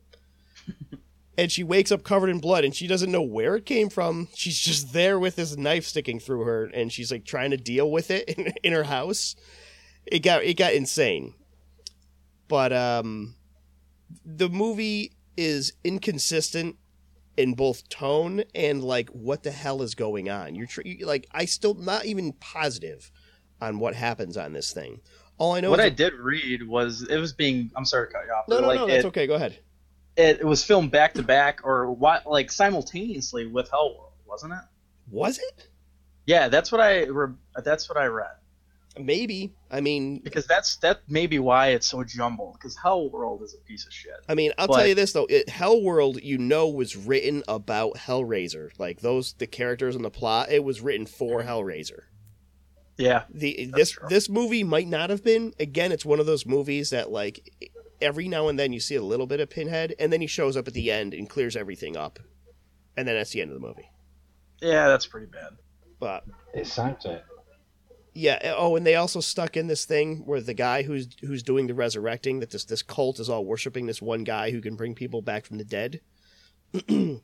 [1.38, 4.28] and she wakes up covered in blood and she doesn't know where it came from.
[4.34, 7.92] She's just there with this knife sticking through her and she's like trying to deal
[7.92, 9.36] with it in, in her house.
[10.06, 11.34] It got it got insane.
[12.48, 13.36] But um
[14.26, 16.76] the movie is inconsistent
[17.38, 20.56] in both tone and like what the hell is going on.
[20.56, 23.12] You're tr- you, like I still not even positive
[23.62, 25.02] on what happens on this thing.
[25.38, 27.72] All I know what I did read was it was being.
[27.76, 28.48] I'm sorry to cut you off.
[28.48, 29.28] no, no, like, no, that's it, okay.
[29.28, 29.60] Go ahead.
[30.16, 34.60] it, it was filmed back to back or what, like simultaneously with Hellworld, wasn't it?
[35.12, 35.68] Was it?
[36.26, 37.04] Yeah, that's what I.
[37.06, 38.36] Re- that's what I read.
[39.00, 39.54] Maybe.
[39.72, 42.54] I mean, Because that's that may be why it's so jumbled.
[42.54, 44.14] Because Hell World is a piece of shit.
[44.30, 47.96] I mean, I'll But- tell you this though: it, Hellworld, you know, was written about
[47.96, 48.70] Hellraiser.
[48.78, 52.02] Like those, the characters and the plot, it was written for Hellraiser.
[52.98, 54.08] Yeah, The this true.
[54.10, 55.54] this movie might not have been.
[55.60, 57.70] Again, it's one of those movies that like
[58.02, 60.58] every now and then you see a little bit of Pinhead, and then he shows
[60.58, 62.18] up at the end and clears everything up,
[62.96, 63.92] and then that's the end of the movie.
[64.62, 65.50] yeah, that's pretty bad.
[66.00, 66.24] But
[66.56, 67.24] It sounds it.
[68.18, 71.44] Yeah, eh, oh, and they also stuck in this thing where the guy who's who's
[71.44, 74.76] doing the resurrecting, that this this cult is all worshiping this one guy who can
[74.76, 76.02] bring people back from the dead.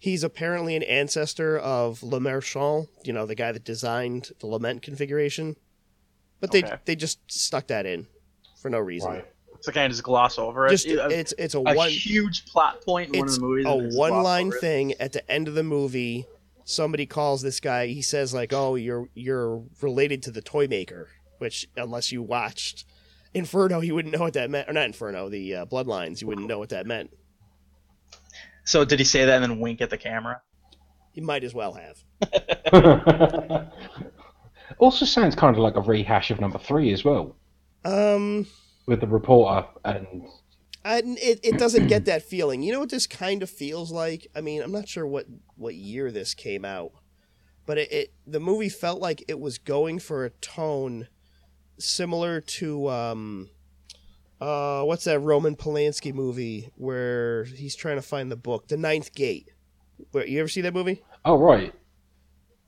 [0.00, 4.80] He's apparently an ancestor of Le Marchand, you know, the guy that designed the lament
[4.82, 5.56] configuration.
[6.40, 6.76] But they Okay.
[6.84, 8.06] they just stuck that in
[8.62, 9.10] for no reason.
[9.10, 9.26] Right.
[9.60, 10.70] So kind of just gloss over it.
[10.70, 13.66] Just it's it's a, a one huge plot point in one of it's the movies.
[13.66, 16.26] a and they just one line thing at the end of the movie.
[16.68, 17.86] Somebody calls this guy.
[17.86, 21.08] He says like, "Oh, you're you're related to the toy maker,"
[21.38, 22.84] which unless you watched
[23.32, 24.68] Inferno, you wouldn't know what that meant.
[24.68, 27.10] Or not Inferno, the uh, Bloodlines, you wouldn't know what that meant.
[28.64, 30.42] So did he say that and then wink at the camera?
[31.12, 32.04] He might as well have.
[34.78, 37.34] also sounds kind of like a rehash of number three as well,
[37.86, 38.46] Um,
[38.86, 40.06] with the reporter and
[40.84, 42.62] I, it it doesn't get that feeling.
[42.62, 44.26] You know what this kind of feels like?
[44.34, 45.26] I mean, I'm not sure what
[45.56, 46.92] what year this came out,
[47.66, 51.08] but it, it the movie felt like it was going for a tone
[51.78, 53.50] similar to um
[54.40, 59.14] uh what's that Roman Polanski movie where he's trying to find the book, The Ninth
[59.14, 59.48] Gate.
[60.12, 61.02] Where you ever see that movie?
[61.24, 61.74] oh right,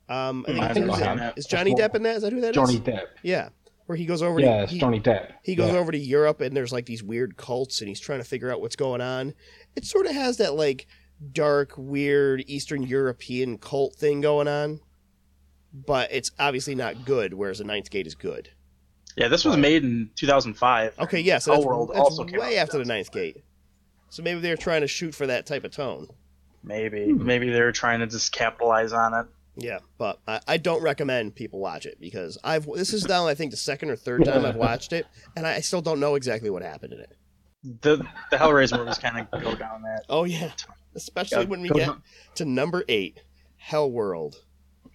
[0.09, 2.17] Um, I Hmm, think, I I think haven't is, is Johnny Depp in that?
[2.17, 2.55] Is that who that is?
[2.55, 3.05] Johnny Depp.
[3.23, 3.49] Yeah,
[3.91, 4.39] where he goes over.
[4.39, 5.33] Yeah, to, it's he- Johnny Depp.
[5.43, 5.79] he goes Yeah.
[5.79, 8.61] over to Europe and there's like these weird cults and he's trying to figure out
[8.61, 9.33] what's going on.
[9.75, 10.87] It sort of has that like
[11.33, 14.79] dark, weird Eastern European cult thing going on,
[15.73, 17.33] but it's obviously not good.
[17.33, 18.49] Whereas the Ninth Gate is good.
[19.17, 20.97] Yeah, this was made in 2005.
[20.99, 23.43] Okay, yeah, so that's, Hellworld that's also came way after the Ninth Gate.
[24.09, 26.07] So maybe they're trying to shoot for that type of tone.
[26.63, 27.25] Maybe, Hmm.
[27.25, 29.25] maybe they're trying to just capitalize on it.
[29.55, 33.35] Yeah, but I, I don't recommend people watch it because I've this is now I
[33.35, 36.49] think the second or third time I've watched it and I still don't know exactly
[36.49, 37.15] what happened in it.
[37.81, 37.97] The
[38.31, 40.03] the Hellraiser movies kind of go down that.
[40.09, 40.51] Oh yeah,
[40.95, 42.01] especially Yeah, when we get down-
[42.35, 43.19] to number eight,
[43.57, 44.35] Hell World.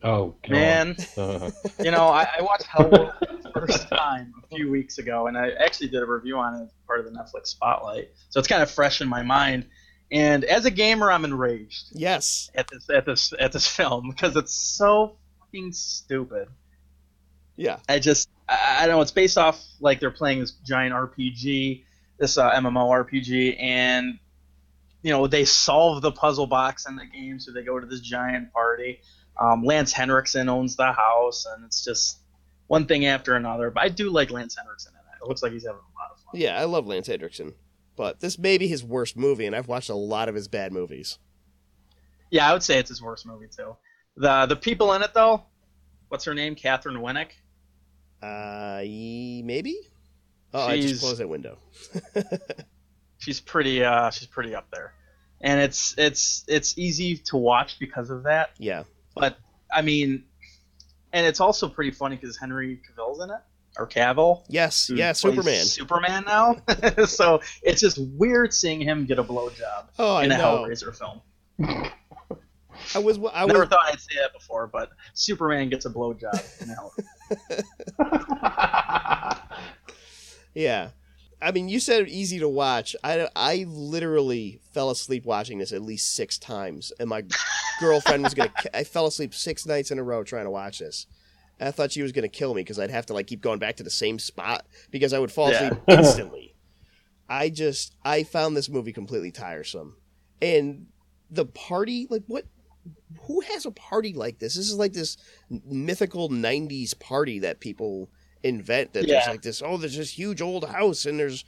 [0.02, 0.50] Oh God.
[0.50, 1.50] Man, Uh,
[1.84, 5.36] you know, I, I watched Hellworld for the first time a few weeks ago, and
[5.38, 8.08] I actually did a review on it as part of the Netflix Spotlight.
[8.30, 9.66] So it's kind of fresh in my mind.
[10.10, 12.50] And as a gamer, I'm enraged Yes.
[12.54, 16.48] at this at this at this film because it's so fucking stupid.
[17.56, 17.78] Yeah.
[17.88, 19.02] I just I, I don't know.
[19.02, 21.84] It's based off like they're playing this giant RPG,
[22.18, 24.18] this uh, MMO RPG, and
[25.02, 28.00] you know they solve the puzzle box in the game, so they go to this
[28.00, 29.00] giant party.
[29.40, 32.18] Um, Lance Henriksen owns the house, and it's just
[32.68, 33.70] one thing after another.
[33.70, 35.24] But I do like Lance Henriksen in it.
[35.24, 36.40] It looks like he's having a lot of fun.
[36.40, 37.54] Yeah, I love Lance Henriksen.
[37.96, 40.72] But this may be his worst movie, and I've watched a lot of his bad
[40.72, 41.18] movies.
[42.30, 43.76] Yeah, I would say it's his worst movie too.
[44.16, 45.44] The the people in it though,
[46.08, 46.54] what's her name?
[46.56, 47.30] Katheryn Winnick.
[48.22, 48.80] Uh,
[49.44, 49.76] maybe?
[50.54, 51.58] Oh, I just She's- closed that window.
[53.18, 54.92] she's pretty uh she's pretty up there
[55.40, 58.82] and it's it's it's easy to watch because of that Yeah.
[59.14, 59.38] but
[59.72, 60.24] i mean
[61.14, 63.40] and it's also pretty funny because henry cavill's in it
[63.78, 64.86] or cavill Yes.
[64.88, 65.64] who Yeah, Superman.
[65.64, 66.56] superman now
[67.06, 70.64] so it's just weird seeing him get a blowjob Oh, in a know.
[70.64, 71.20] hellraiser film
[72.94, 76.66] I was I Never was thought I'd say that before, but Superman gets a blowjob.
[76.66, 76.92] No.
[80.54, 80.90] yeah.
[81.40, 82.96] I mean, you said easy to watch.
[83.04, 87.24] I, I literally fell asleep watching this at least six times, and my
[87.80, 88.52] girlfriend was gonna.
[88.72, 91.06] I fell asleep six nights in a row trying to watch this.
[91.60, 93.76] I thought she was gonna kill me because I'd have to like keep going back
[93.76, 95.56] to the same spot because I would fall Yeah.
[95.56, 96.54] asleep instantly.
[97.28, 99.96] I just I found this movie completely tiresome,
[100.40, 100.86] and
[101.30, 102.44] the party like what?
[103.22, 104.54] Who has a party like this?
[104.54, 105.16] This is like this
[105.50, 108.10] mythical '90s party that people
[108.44, 108.92] invent.
[108.92, 109.60] That there's like this.
[109.60, 111.44] Oh, there's this huge old house, and there's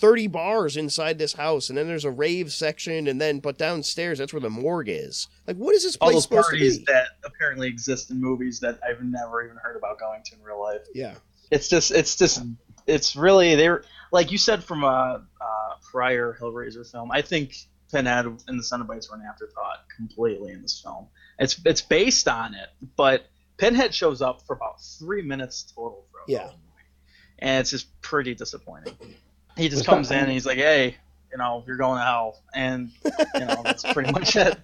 [0.00, 4.18] 30 bars inside this house, and then there's a rave section, and then but downstairs
[4.18, 5.28] that's where the morgue is.
[5.46, 6.92] Like, what is this All place those supposed parties to be?
[6.92, 10.60] that apparently exist in movies that I've never even heard about going to in real
[10.60, 10.82] life.
[10.94, 11.14] yeah,
[11.50, 12.42] It's just, it's just,
[12.86, 13.82] it's really they're
[14.12, 17.10] like you said from a, a prior Hellraiser film.
[17.12, 17.54] I think
[17.92, 21.06] Pinhead and the Cenobites were an afterthought completely in this film.
[21.38, 23.26] It's it's based on it, but
[23.58, 26.50] Pinhead shows up for about three minutes total Yeah.
[27.40, 28.94] and it's just pretty disappointing.
[29.58, 30.96] He just Was comes that- in and he's like, "Hey,
[31.30, 32.90] you know, you're going to hell," and
[33.34, 34.56] you know that's pretty much it.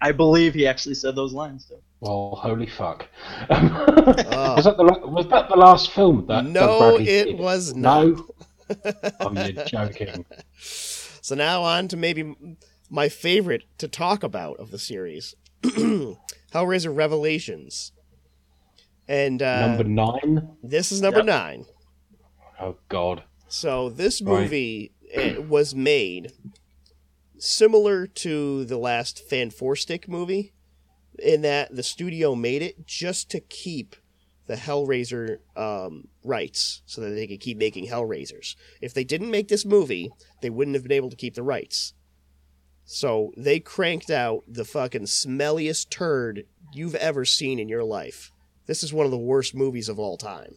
[0.00, 1.76] I believe he actually said those lines too.
[2.00, 3.06] well, holy fuck.
[3.50, 7.38] was that the was that the last film that no, Bradley it did?
[7.38, 8.06] was not.
[8.06, 8.26] No.
[9.20, 10.24] Oh, you're joking.
[11.22, 12.34] So now on to maybe
[12.88, 17.92] my favorite to talk about of the series, Hellraiser Revelations,
[19.06, 20.48] and uh, Number nine.
[20.62, 21.26] this is number Yep.
[21.26, 21.64] nine.
[22.60, 23.22] Oh God.
[23.50, 24.42] So this Right.
[24.42, 26.32] movie eh, was made
[27.36, 30.52] similar to the last Fan Four Stick movie,
[31.18, 33.96] in that the studio made it just to keep
[34.46, 38.54] the Hellraiser um, rights, so that they could keep making Hellraisers.
[38.80, 40.10] If they didn't make this movie,
[40.42, 41.94] they wouldn't have been able to keep the rights.
[42.84, 48.32] So they cranked out the fucking smelliest turd you've ever seen in your life.
[48.66, 50.56] This is one of the worst movies of all time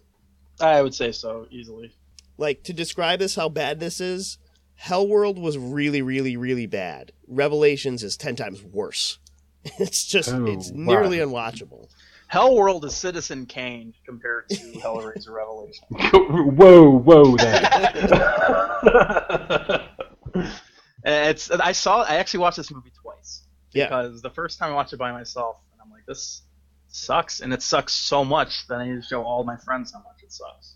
[0.59, 1.91] I would say so easily.
[2.37, 4.37] Like to describe this how bad this is
[4.83, 9.19] hellworld was really really really bad revelations is 10 times worse
[9.79, 11.27] it's just Oh, it's nearly wow.
[11.51, 11.87] unwatchable
[12.31, 15.85] Hellworld is Citizen Kane compared to Hellraiser Revelation.
[16.55, 17.69] whoa, whoa there.
[21.05, 23.43] It's I saw I actually watched this movie twice.
[23.73, 23.85] Yeah.
[23.85, 26.41] Because the first time I watched it by myself, and I'm like, this
[26.87, 29.99] sucks, and it sucks so much that I need to show all my friends how
[29.99, 30.75] much it sucks.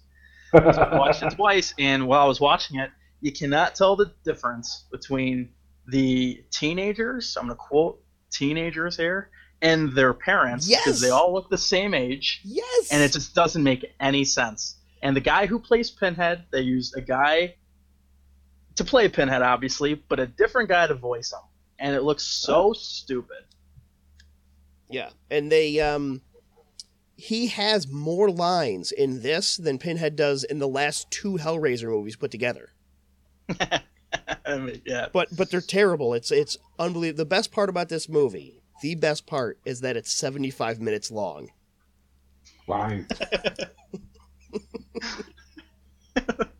[0.52, 2.90] So I watched it twice, and while I was watching it,
[3.22, 5.50] you cannot tell the difference between
[5.88, 7.36] the teenagers.
[7.38, 9.30] I'm gonna quote teenagers here
[9.62, 10.84] and their parents Yes!
[10.86, 14.76] because they all look the same age yes and it just doesn't make any sense.
[15.02, 17.56] And the guy who plays Pinhead, they used a guy
[18.76, 21.40] to play Pinhead, obviously, but a different guy to voice him,
[21.80, 23.44] and it looks so stupid.
[24.90, 26.22] yeah and they um
[27.18, 32.16] he has more lines in this than pinhead does in the last two hellraiser movies
[32.16, 32.70] put together.
[33.60, 33.82] I
[34.58, 36.14] mean, yeah, but but they're terrible.
[36.14, 40.12] It's it's unbelievable the best part about this movie the best part is that it's
[40.12, 41.50] 75 minutes long.
[42.68, 43.00] Wow.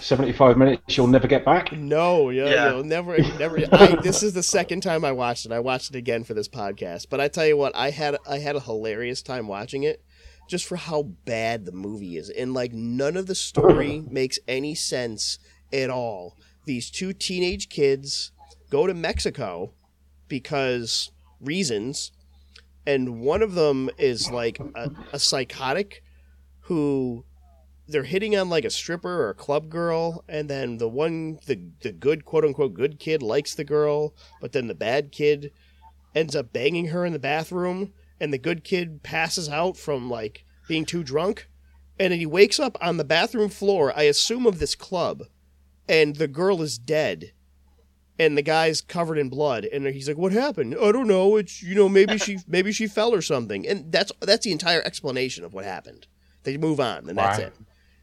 [0.00, 0.96] Seventy-five minutes.
[0.96, 1.72] You'll never get back.
[1.72, 2.70] No, yeah, Yeah.
[2.70, 3.58] you'll never, never.
[3.72, 5.52] I, this is the second time I watched it.
[5.52, 8.38] I watched it again for this podcast, but I tell you what, I had I
[8.38, 10.02] had a hilarious time watching it,
[10.48, 14.74] just for how bad the movie is, and like none of the story makes any
[14.74, 15.38] sense
[15.72, 16.36] at all.
[16.64, 18.32] These two teenage kids
[18.70, 19.72] go to Mexico
[20.28, 21.10] because
[21.40, 22.12] reasons,
[22.86, 26.02] and one of them is like a, a psychotic
[26.62, 27.24] who
[27.90, 31.60] they're hitting on like a stripper or a club girl, and then the one the
[31.80, 35.52] the good quote unquote good kid likes the girl, but then the bad kid
[36.14, 40.44] ends up banging her in the bathroom, and the good kid passes out from like
[40.68, 41.48] being too drunk,
[41.98, 45.24] and then he wakes up on the bathroom floor, I assume of this club,
[45.88, 47.32] and the girl is dead.
[48.18, 50.76] And the guy's covered in blood, and he's like, "What happened?
[50.78, 51.36] I don't know.
[51.36, 54.82] It's you know maybe she maybe she fell or something." And that's that's the entire
[54.82, 56.06] explanation of what happened.
[56.42, 57.54] They move on, and that's it.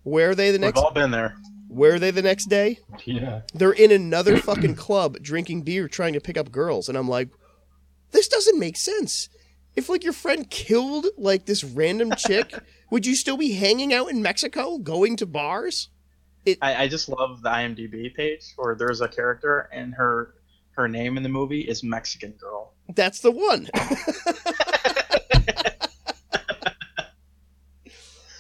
[0.08, 0.78] Where are they the next?
[0.78, 0.86] we've next?
[0.86, 1.36] all been there.
[1.68, 2.80] Where are they the next day?
[3.04, 3.42] Yeah.
[3.54, 7.28] They're in another fucking club drinking beer, trying to pick up girls, and I'm like,
[8.12, 9.28] this doesn't make sense.
[9.76, 12.58] If like your friend killed like this random chick,
[12.90, 15.90] would you still be hanging out in Mexico, going to bars?
[16.62, 20.36] I, I just love the IMDb page where there's a character and her
[20.72, 22.72] her name in the movie is Mexican Girl.
[22.96, 23.68] That's the one.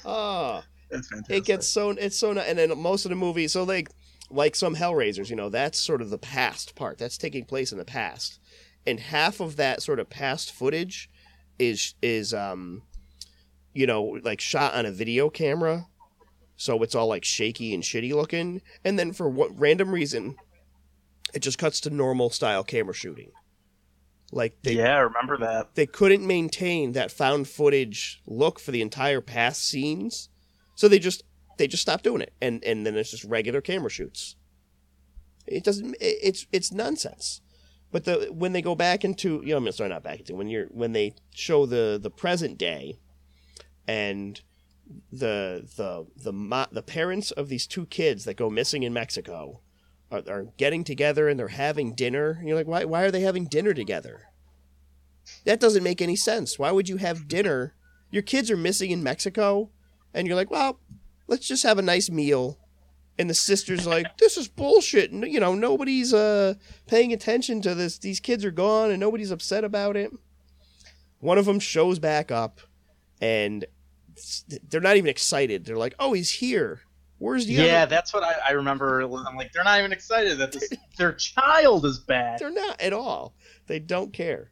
[0.05, 0.56] oh,
[0.97, 1.37] It's fantastic.
[1.37, 3.89] it gets so it's so and then most of the movie so like
[4.29, 7.77] like some hellraisers you know that's sort of the past part that's taking place in
[7.77, 8.39] the past
[8.85, 11.09] and half of that sort of past footage
[11.59, 12.81] is is um
[13.73, 15.87] you know like shot on a video camera
[16.55, 20.35] so it's all like shaky and shitty looking and then for what random reason
[21.33, 23.31] it just cuts to normal style camera shooting
[24.31, 25.75] like they yeah, I remember that.
[25.75, 30.29] they couldn't maintain that found footage look for the entire past scenes
[30.77, 31.23] so they just
[31.57, 32.33] they just stopped doing it.
[32.39, 34.35] And and then it's just regular camera shoots.
[35.45, 37.41] It doesn't it's it's nonsense.
[37.91, 40.47] But the when they go back into you know I'm sorry not back into when
[40.47, 42.99] you're when they show the the present day
[43.87, 44.39] and
[45.11, 49.61] the the the mo- the parents of these two kids that go missing in Mexico
[50.11, 52.37] are, are getting together and they're having dinner.
[52.39, 54.27] And you're like why why are they having dinner together?
[55.43, 56.59] That doesn't make any sense.
[56.59, 57.73] Why would you have dinner?
[58.11, 59.71] Your kids are missing in Mexico
[60.17, 60.79] and you're like well
[61.27, 62.57] let's just have a nice meal.
[63.19, 65.11] And the sister's like this is bullshit.
[65.11, 66.53] And you know nobody's uh
[66.87, 67.97] paying attention to this.
[67.97, 70.11] These kids are gone and nobody's upset about it.
[71.19, 72.59] One of them shows back up
[73.19, 73.65] and
[74.69, 75.65] they're not even excited.
[75.65, 76.81] They're like oh he's here.
[77.19, 79.01] Where's the Yeah, other that's what I, I remember.
[79.01, 82.37] I'm like, they're not even excited that this, their child is back.
[82.37, 83.33] they're not at all.
[83.65, 84.51] They don't care.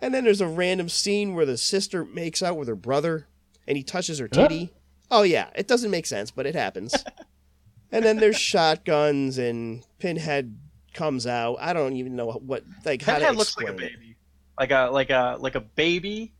[0.00, 3.26] And then there's a random scene where the sister makes out with her brother
[3.66, 4.42] and he touches her Huh?
[4.42, 4.72] titty
[5.10, 6.94] oh yeah it doesn't make sense but it happens
[7.92, 10.56] and then there's shotguns and pinhead
[10.94, 14.16] comes out i don't even know what like how to Pinhead looks like a baby,
[14.58, 16.32] like a like a like a baby,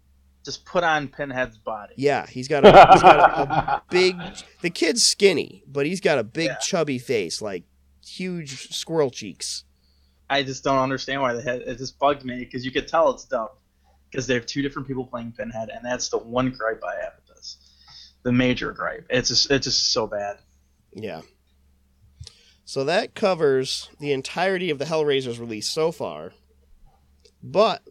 [0.45, 1.93] just put on Pinhead's body.
[1.97, 4.17] Yeah, he's got a, he's got a, a big.
[4.63, 6.57] The kid's skinny, but he's got a big Yeah.
[6.59, 7.65] chubby face, like
[8.07, 9.65] huge squirrel cheeks.
[10.31, 11.63] I just don't understand why the head.
[11.67, 11.77] it.
[11.79, 13.59] Just bugged me because you could tell it's dubbed
[14.11, 17.13] because they have two different people playing Pinhead, and that's the one gripe I have
[17.17, 17.59] with this.
[18.23, 19.07] The major gripe.
[19.11, 20.39] It's just it's just so bad.
[20.93, 21.23] Yeah.
[22.65, 26.33] So that covers the entirety of the Hellraiser's release so far.
[27.43, 27.83] But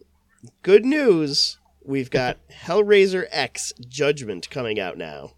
[0.62, 5.32] good news, we've got Hellraiser X Judgment coming out now.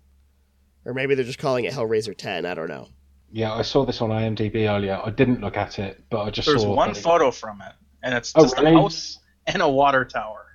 [0.85, 2.89] Or maybe they're just calling it Hellraiser 10, I don't know.
[3.31, 5.01] Yeah, I saw this on IMDb earlier.
[5.05, 6.75] I didn't look at it, but I just There's saw.
[6.75, 7.73] one photo from it,
[8.03, 8.75] and it's Oh, just really?
[8.75, 10.47] a house and a water tower.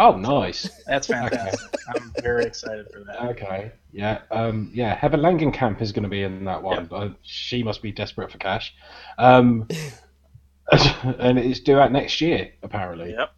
[0.00, 0.70] Oh, nice.
[0.86, 1.74] That's fantastic.
[1.88, 3.20] I'm very excited for that.
[3.30, 3.72] Okay.
[3.90, 4.20] Yeah.
[4.30, 4.70] Um.
[4.72, 4.94] Yeah.
[4.94, 6.88] Heather Langenkamp is going to be in that one.
[6.92, 8.72] Uh, she must be desperate for cash.
[9.18, 9.66] Um.
[10.70, 13.10] and it's due out next year, apparently.
[13.10, 13.34] Yep.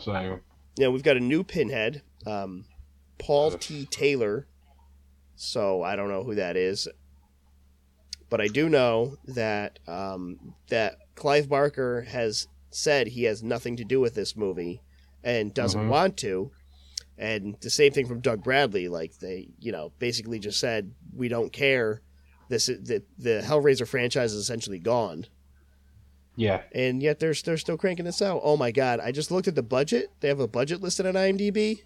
[0.00, 0.40] So.
[0.76, 2.64] Yeah, we've got a new Pinhead, um,
[3.18, 3.86] Paul T.
[3.86, 4.48] Taylor.
[5.36, 6.88] So I don't know who that is,
[8.28, 13.84] but I do know that um, that Clive Barker has said he has nothing to
[13.84, 14.82] do with this movie
[15.24, 15.88] and doesn't Mhm.
[15.88, 16.50] want to.
[17.18, 21.28] And the same thing from Doug Bradley, like they, you know, basically just said we
[21.28, 22.02] don't care.
[22.48, 25.26] This is, the the Hellraiser franchise is essentially gone
[26.36, 26.62] Yeah.
[26.72, 28.40] and yet they're they're still cranking this out.
[28.42, 28.98] Oh my god!
[29.00, 30.10] I just looked at the budget.
[30.20, 31.82] They have a budget listed on IMDb.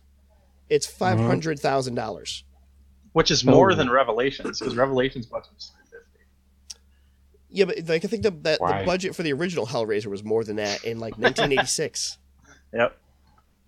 [0.69, 2.45] It's five hundred thousand dollars.
[3.13, 3.75] Which is more Oh.
[3.75, 6.27] than Revelations because Revelations budget was 350.
[7.51, 10.45] Yeah, but like I think the that, the budget for the original Hellraiser was more
[10.45, 12.19] than that in like nineteen eighty six.
[12.73, 12.99] Yep.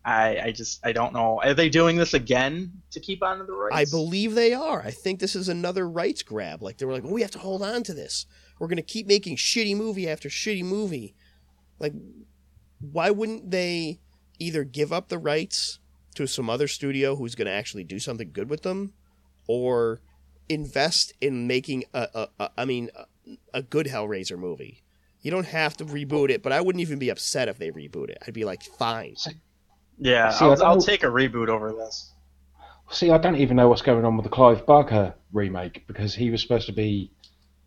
[0.08, 1.40] I I just I don't know.
[1.44, 3.74] Are they doing this again to keep on to the rights?
[3.74, 4.80] I believe they are.
[4.80, 6.62] I think this is another rights grab.
[6.62, 8.24] Like they were like, oh, we have to hold on to this.
[8.58, 11.14] We're gonna keep making shitty movie after shitty movie.
[11.78, 11.92] Like,
[12.80, 14.00] why wouldn't they
[14.38, 15.78] either give up the rights
[16.14, 18.94] to some other studio who's gonna actually do something good with them,
[19.46, 20.00] or
[20.48, 24.82] invest in making a, a, a I mean, a, a good Hellraiser movie?
[25.20, 28.08] You don't have to reboot it, but I wouldn't even be upset if they reboot
[28.08, 28.18] it.
[28.26, 29.16] I'd be like, fine.
[29.98, 32.12] Yeah, See, I I'll, I'll take a reboot over this.
[32.90, 36.30] See, I don't even know what's going on with the Clive Barker remake because he
[36.30, 37.10] was supposed to be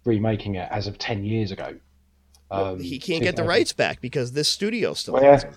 [0.06, 1.76] remaking it as of ten years ago.
[2.50, 5.52] Well, Um, he can't get the rights back because this studio still Well, has yeah.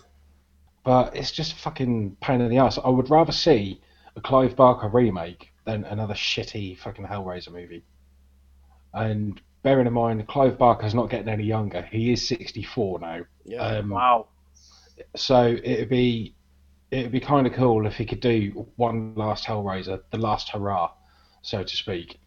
[0.84, 2.78] But it's just fucking pain in the ass.
[2.82, 3.80] I would rather see
[4.16, 7.84] a Clive Barker remake than another shitty fucking Hellraiser movie.
[8.92, 11.82] And bearing in mind, Clive Barker's not getting any younger.
[11.82, 13.20] He is 64 now.
[13.44, 13.60] Yeah.
[13.62, 14.26] Um, Wow.
[15.16, 16.34] So it'd be
[16.94, 20.92] it'd be kind of cool if he could do one last Hellraiser, the last hurrah,
[21.42, 22.20] so to speak,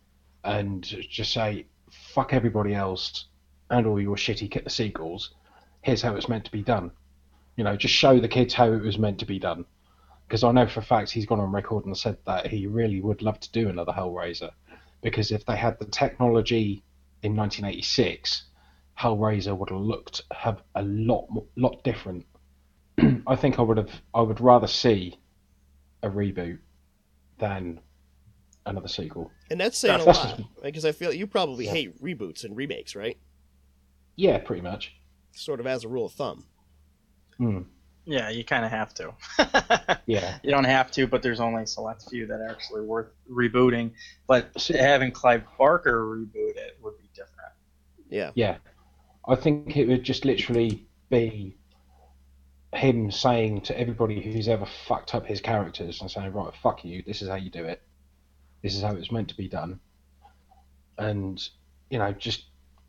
[0.44, 3.26] and just say fuck everybody else
[3.70, 5.34] and all your shitty sequels.
[5.82, 6.92] Here's how it's meant to be done.
[7.56, 9.66] You know, just show the kids how it was meant to be done.
[10.28, 13.00] Because I know for a fact he's gone on record and said that he really
[13.00, 14.52] would love to do another Hellraiser.
[15.02, 16.84] Because if they had the technology
[17.24, 18.44] in 1986,
[19.00, 22.26] Hellraiser would have looked have a lot lot different.
[23.28, 25.20] I think I would have I would rather see
[26.04, 26.60] a reboot
[27.40, 27.80] than
[28.66, 29.32] another sequel.
[29.50, 31.72] And that's saying a That's lot just- because I feel you probably Yeah.
[31.72, 33.18] hate reboots and remakes, right?
[34.16, 34.94] Yeah, pretty much.
[35.34, 36.46] sort of as a rule of thumb.
[37.38, 37.60] Hmm.
[38.06, 39.14] Yeah, you kind of have to.
[40.08, 40.40] Yeah.
[40.42, 43.92] you don't have to, but there's only a select few that are actually worth rebooting.
[44.26, 47.52] But having Clive Barker reboot it would be different.
[48.10, 48.32] Yeah.
[48.36, 48.58] Yeah.
[49.28, 51.57] I think it would just literally be
[52.74, 57.02] him saying to everybody who's ever fucked up his characters and saying, right, fuck you,
[57.06, 57.82] this is how you do it.
[58.62, 59.80] This is how it's meant to be done.
[60.98, 61.42] And,
[61.90, 62.46] you know, just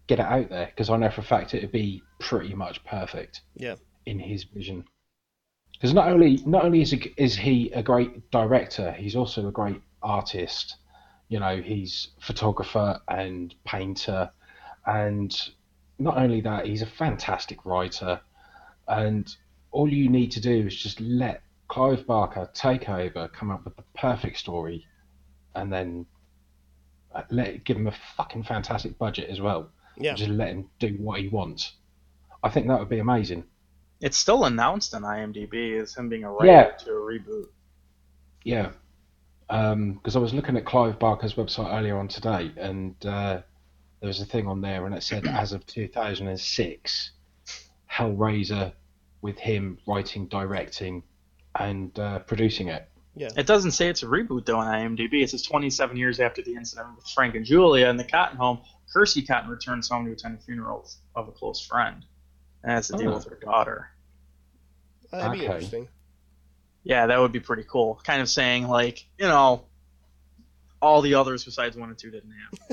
[0.07, 2.83] get it out there because I know for a fact it would be pretty much
[2.85, 3.43] perfect.
[3.55, 3.77] Yeah.
[4.07, 4.85] In his vision.
[5.73, 9.53] Because not only not only is he, is he a great director, he's also a
[9.53, 10.77] great artist.
[11.29, 14.31] You know, he's photographer and painter,
[14.87, 15.39] and
[15.99, 18.21] not only that, he's a fantastic writer.
[18.89, 19.31] And
[19.71, 23.77] all you need to do is just let Clive Barker take over, come up with
[23.77, 24.87] the perfect story,
[25.55, 26.07] and then
[27.15, 29.71] uh, let give him a fucking fantastic budget as well.
[29.97, 30.15] Yeah.
[30.15, 31.75] Just let him do what he wants.
[32.43, 33.45] I think that would be amazing.
[34.01, 36.71] It's still announced on IMDb as him being a writer Yeah.
[36.85, 37.47] to a reboot.
[38.45, 38.71] Yeah,
[39.49, 43.43] because I was looking at Clive Barker's website earlier on today, and uh,
[44.01, 47.11] there was a thing on there, and it said as of 2006,
[47.93, 48.73] Hellraiser,
[49.23, 51.03] with him writing, directing,
[51.59, 52.89] and uh, producing it.
[53.17, 53.31] Yeah.
[53.37, 55.23] It doesn't say it's a reboot though on IMDb.
[55.23, 58.61] It says 27 years after the incident with Frank and Julia in the Cotton home,
[58.93, 62.05] Kirsty Cotton returns home to attend the funeral of a close friend,
[62.63, 63.15] and has to deal Oh.
[63.17, 63.91] with her daughter.
[65.11, 65.89] That'd be interesting.
[66.85, 68.01] Yeah, that would be pretty cool.
[68.05, 69.65] Kind of saying like, you know,
[70.81, 72.33] all the others besides one and two didn't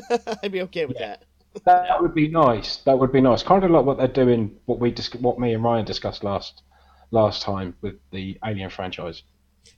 [0.09, 0.37] have.
[0.43, 1.07] I'd be okay with Yeah.
[1.07, 1.23] that.
[1.63, 2.77] That would be nice.
[2.77, 3.43] That would be nice.
[3.43, 6.61] Kind of like what they're doing, what we dis- what me and Ryan discussed last
[7.11, 9.23] last time with the Alien franchise.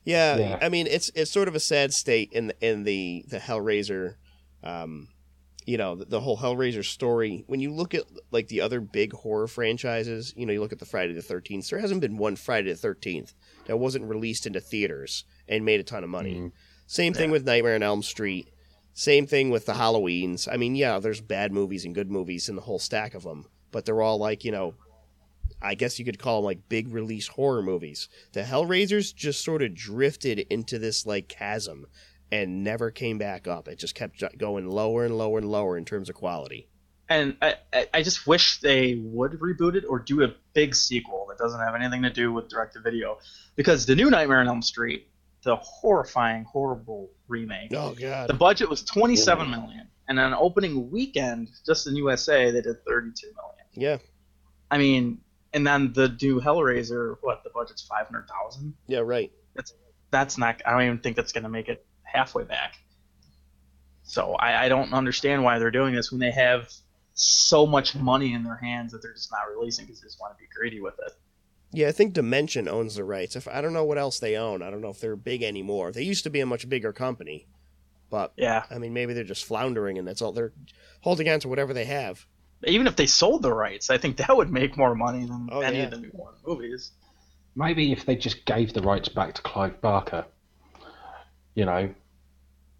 [0.03, 0.59] Yeah, Yeah.
[0.61, 4.15] I mean it's it's sort of a sad state in the, in the the Hellraiser,
[4.63, 5.09] um,
[5.65, 7.43] you know, the, the whole Hellraiser story.
[7.47, 10.79] When you look at like the other big horror franchises, you know, you look at
[10.79, 11.69] the Friday the Thirteenth.
[11.69, 13.33] There hasn't been one Friday the Thirteenth
[13.65, 16.35] that wasn't released into theaters and made a ton of money.
[16.35, 16.51] Mm.
[16.87, 18.49] Same thing with Nightmare on Elm Street.
[18.97, 20.51] Same thing with the Halloweens.
[20.51, 23.45] I mean, yeah, there's bad movies and good movies in the whole stack of them,
[23.71, 24.73] but they're all like you know
[25.61, 28.09] I guess you could call them like big release horror movies.
[28.33, 31.85] The Hellraisers just sort of drifted into this like chasm
[32.31, 33.67] and never came back up.
[33.67, 36.67] It just kept going lower and lower and lower in terms of quality.
[37.07, 37.55] And I,
[37.93, 41.75] I, just wish they would reboot it or do a big sequel that doesn't have
[41.75, 43.19] anything to do with direct to video.
[43.55, 45.07] Because the new Nightmare on Elm Street,
[45.43, 48.29] the horrifying, horrible remake, Oh god.
[48.29, 53.27] the budget was 27 million, and on opening weekend, just in USA, they did 32
[53.27, 53.65] million.
[53.73, 53.97] Yeah.
[54.71, 55.21] I mean,
[55.53, 58.73] and then the new Hellraiser, what the budget's 500,000.
[58.87, 59.31] Yeah, right.
[60.09, 60.61] That's not.
[60.65, 62.75] I don't even think that's going to make it halfway back.
[64.03, 66.71] So I, I don't understand why they're doing this when they have
[67.13, 70.33] so much money in their hands that they're just not releasing because they just want
[70.37, 71.11] to be greedy with it.
[71.73, 73.35] Yeah, I think Dimension owns the rights.
[73.35, 74.61] If I don't know what else they own.
[74.61, 75.91] I don't know if they're big anymore.
[75.91, 77.47] They used to be a much bigger company.
[78.09, 78.63] But Yeah.
[78.71, 80.53] I mean, maybe they're just floundering and that's all they're
[81.01, 82.25] holding on to whatever they have.
[82.63, 85.59] Even if they sold the rights, I think that would make more money than Oh,
[85.59, 85.83] any yeah.
[85.85, 86.91] of the new one movies.
[87.55, 90.25] Maybe if they just gave the rights back to Clive Barker,
[91.53, 91.93] you know,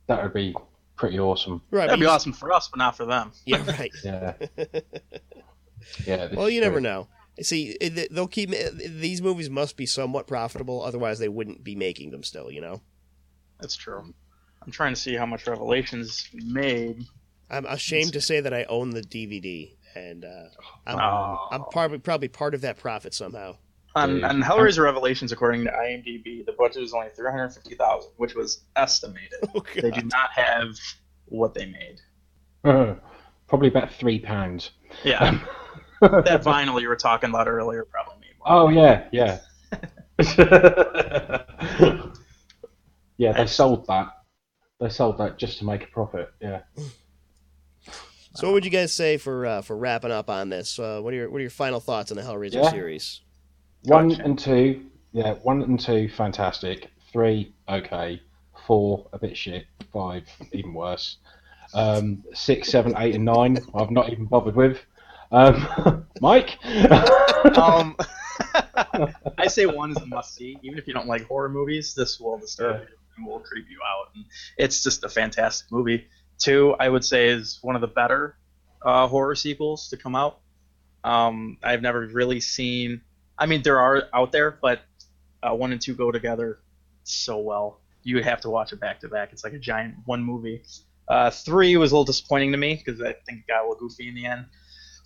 [0.07, 0.55] that would be
[0.95, 1.61] pretty awesome.
[1.71, 1.88] Right.
[1.88, 3.33] That'd be awesome for us, but not for them.
[3.45, 3.91] Yeah, right.
[4.03, 4.33] Yeah.
[6.05, 6.29] yeah.
[6.33, 7.07] well, you is never know.
[7.41, 7.77] See,
[8.11, 12.23] they'll keep eh, these movies must be somewhat profitable, otherwise they wouldn't be making them
[12.23, 12.49] still.
[12.51, 12.81] You know,
[13.59, 14.13] That's true.
[14.63, 17.03] I'm trying to see how much Revelations made.
[17.49, 20.47] I'm ashamed to say that I own the DVD, and uh,
[20.85, 21.47] I'm, Oh.
[21.51, 23.57] I'm probably probably part of that profit somehow.
[23.95, 24.23] On, Dude.
[24.25, 29.39] on Hellraiser Revelations, according to IMDb, the budget was only 350000 which was estimated.
[29.55, 30.75] Oh, They do not have
[31.25, 32.01] what they made.
[32.63, 32.95] Uh,
[33.47, 34.71] probably about three pounds.
[35.03, 35.41] Yeah, um,
[36.01, 38.47] that vinyl you were talking about earlier probably made more.
[38.47, 39.39] Oh yeah, yeah.
[43.17, 44.09] yeah, they sold that.
[44.79, 46.31] They sold that just to make a profit.
[46.41, 46.61] Yeah.
[48.35, 50.77] So, what would you guys say for uh, for wrapping up on this?
[50.77, 52.69] Uh, what are your what are your final thoughts on the Hellraiser Yeah.
[52.69, 53.21] series?
[53.83, 54.23] One Gotcha.
[54.23, 56.89] and two, yeah, one and two, fantastic.
[57.11, 58.21] Three, okay.
[58.65, 59.65] Four, a bit shit.
[59.93, 61.17] Five, even worse.
[61.73, 64.79] Um, six, seven, eight, and nine, I've not even bothered with.
[65.32, 66.57] Um, Mike.
[67.57, 67.95] Um,
[69.38, 70.57] I say one is a must see.
[70.63, 73.80] Even if you don't like horror movies, this will disturb you and will creep you
[73.86, 74.11] out.
[74.15, 74.25] And
[74.57, 76.07] it's just a fantastic movie.
[76.38, 78.38] Two, I would say, is one of the better
[78.84, 80.39] uh, horror sequels to come out.
[81.03, 83.01] Um, I've never really seen.
[83.38, 84.82] I mean, there are out there, but
[85.43, 86.59] uh, one and two go together
[87.03, 87.80] so well.
[88.03, 89.34] You would have to watch it back to back.
[89.34, 90.63] It's like a giant one movie.
[91.07, 93.88] Uh, three was a little disappointing to me because I think it got a little
[93.88, 94.45] goofy in the end.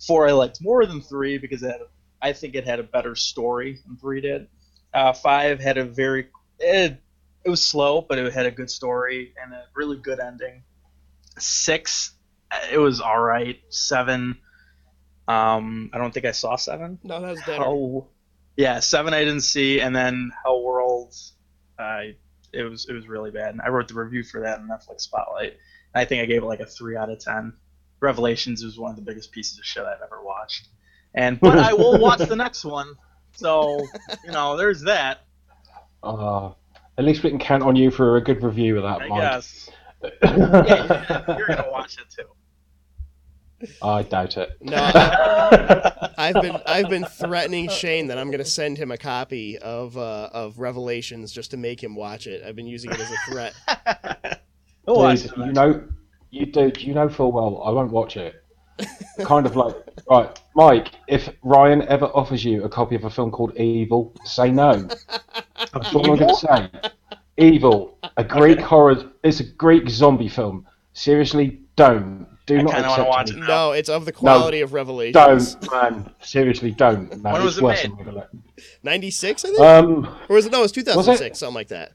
[0.06, 1.80] Four I liked more than three because it had
[2.20, 4.46] I think it had a better story than three did.
[4.94, 6.28] Uh, five had a very
[6.58, 7.00] it,
[7.44, 10.62] it was slow, but it had a good story and a really good ending.
[11.38, 12.12] Six,
[12.70, 13.60] it was all right.
[13.70, 14.38] Seven,
[15.26, 16.98] um, I don't think I saw seven.
[17.02, 18.06] No, that was better.
[18.56, 21.32] Yeah, seven I didn't see, and then Hellworld,
[21.78, 22.02] uh,
[22.52, 23.50] it was it was really bad.
[23.50, 25.56] And I wrote the review for that in Netflix Spotlight.
[25.94, 27.54] I think I gave it like a three out of ten.
[28.02, 30.68] Revelations was one of the biggest pieces of shit I've ever watched.
[31.14, 32.94] And but I will watch the next one.
[33.34, 33.80] So
[34.24, 35.20] you know, there's that.
[36.02, 36.50] Uh,
[36.98, 39.20] at least we can count on you for a good review of that, I Mike.
[39.20, 39.70] guess.
[40.02, 42.26] Yeah, you're, you're gonna watch it too.
[43.80, 44.50] I doubt it.
[44.60, 48.98] No, I- I've been I've been threatening Shane that I'm going to send him a
[48.98, 52.42] copy of uh, of Revelations just to make him watch it.
[52.44, 53.54] I've been using it as a threat.
[54.84, 55.84] We'll watch Dude, it you know,
[56.32, 56.72] you do.
[56.78, 58.34] You know full well I won't watch it.
[59.22, 59.76] kind of like
[60.10, 60.88] right, Mike.
[61.06, 64.72] If Ryan ever offers you a copy of a film called Evil, say no.
[65.72, 66.70] That's all I'm going to say.
[67.36, 69.10] Evil, a Greek horror.
[69.22, 70.66] It's a Greek zombie film.
[70.94, 72.26] Seriously, don't.
[72.46, 73.40] Do I not kinda wanna watch me.
[73.40, 73.46] it.
[73.46, 75.54] No, it's of the quality of Revelations.
[75.54, 76.10] Don't, man.
[76.20, 77.08] Seriously, don't.
[77.22, 77.98] No, When it's was it worse made?
[77.98, 78.26] than Evil.
[78.82, 80.52] 96, I think, Um, or was it?
[80.52, 81.92] No, it was 2006, something like that.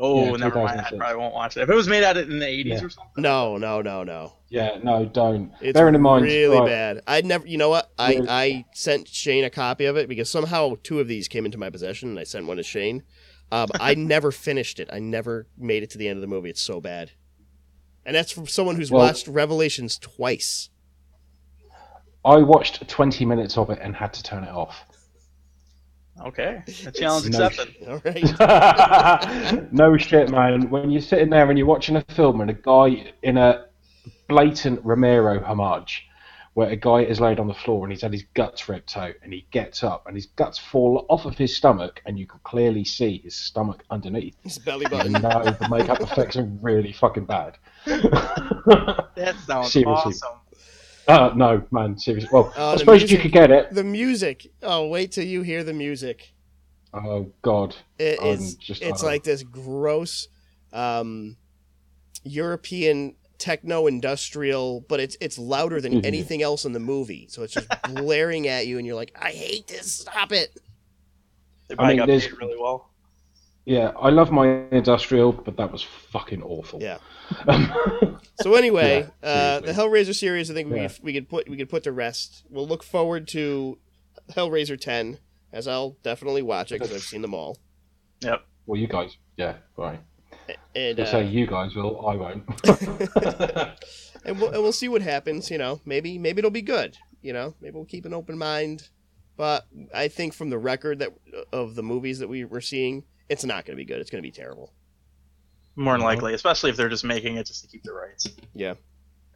[0.00, 0.80] Oh, Yeah, never mind.
[0.80, 1.62] I probably won't watch it.
[1.62, 2.74] If it was made out in the 80s Yeah.
[2.84, 3.12] or something.
[3.22, 4.32] No, no, no, no.
[4.48, 5.52] yeah, no, don't.
[5.60, 7.00] It's Bearing in mind, really right, bad.
[7.06, 7.46] I never.
[7.46, 7.90] You know what?
[7.98, 11.58] I I sent Shane a copy of it because somehow two of these came into
[11.58, 13.02] my possession, and I sent one to Shane.
[13.50, 14.88] Um, I never finished it.
[14.92, 16.50] I never made it to the end of the movie.
[16.50, 17.10] It's so bad.
[18.06, 20.70] And that's from someone who's Well- watched Revelations twice.
[22.24, 24.84] I watched 20 minutes of it and had to turn it off.
[26.26, 26.62] Okay.
[26.84, 27.76] The challenge No accepted.
[27.88, 29.72] All right.
[29.72, 30.68] no shit, man.
[30.70, 33.66] When you're sitting there and you're watching a film and a guy in a
[34.28, 36.04] blatant Romero homage,
[36.54, 39.14] where a guy is laid on the floor and he's had his guts ripped out,
[39.22, 42.40] and he gets up and his guts fall off of his stomach, and you can
[42.42, 44.34] clearly see his stomach underneath.
[44.42, 45.12] His belly You button.
[45.12, 47.56] know the makeup effects are really fucking bad.
[47.86, 50.12] That sounds Seriously.
[50.12, 50.38] awesome.
[51.08, 52.28] Uh, no, man, seriously.
[52.32, 53.72] Well, Oh, I the suppose you could get it.
[53.74, 54.46] The music.
[54.62, 56.32] Oh, wait till you hear the music.
[56.94, 57.74] Oh God.
[57.98, 60.28] It, it's just- it's uh, like this gross
[60.72, 61.36] um,
[62.24, 67.26] European techno industrial, but it's it's louder than anything else in the movie.
[67.30, 69.92] So it's just blaring at you, and you're like, I hate this.
[69.92, 70.58] Stop it.
[71.68, 72.87] They I probably mean, got paid really well.
[73.68, 76.80] Yeah, I love my industrial, but that was fucking awful.
[76.82, 76.98] Yeah.
[78.40, 79.72] So anyway, Yeah, uh, the.
[79.72, 80.88] Hellraiser series, I think we Yeah.
[80.88, 82.44] could, we could put we could put to rest.
[82.48, 83.78] We'll look forward to
[84.30, 85.18] Hellraiser 10,
[85.52, 87.58] as I'll definitely watch it because I've seen them all.
[88.22, 88.44] Yep.
[88.66, 90.00] well, you guys, yeah, right.
[90.74, 92.44] And I'll uh, say you guys will, I won't.
[94.24, 95.50] and we'll, and we'll see what happens.
[95.50, 96.96] You know, maybe maybe it'll be good.
[97.22, 98.88] You know, maybe we'll keep an open mind.
[99.36, 101.10] But I think from the record that
[101.52, 104.00] of the movies that we were seeing, it's not going to be good.
[104.00, 104.72] It's going to be terrible.
[105.76, 106.08] More than Uh-huh.
[106.14, 108.26] likely, especially if they're just making it just to keep the rights.
[108.54, 108.74] Yeah,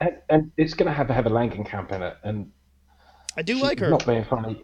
[0.00, 2.50] and, and it's going to have to have a Heather Langenkamp in it, and
[3.36, 3.90] I do like her.
[3.90, 4.62] Not being funny.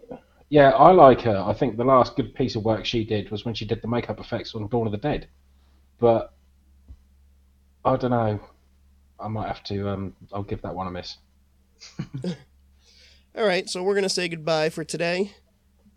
[0.51, 1.37] Yeah, I like her.
[1.39, 3.89] I think the last good piece of work she did was when she did the
[3.89, 5.29] makeup effects on Dawn of the Dead.
[6.01, 6.33] But
[7.85, 8.41] I don't know.
[9.21, 9.89] I might have to.
[9.89, 11.17] Um, I'll give that one a miss.
[13.37, 15.33] All right, so we're going to say goodbye for today.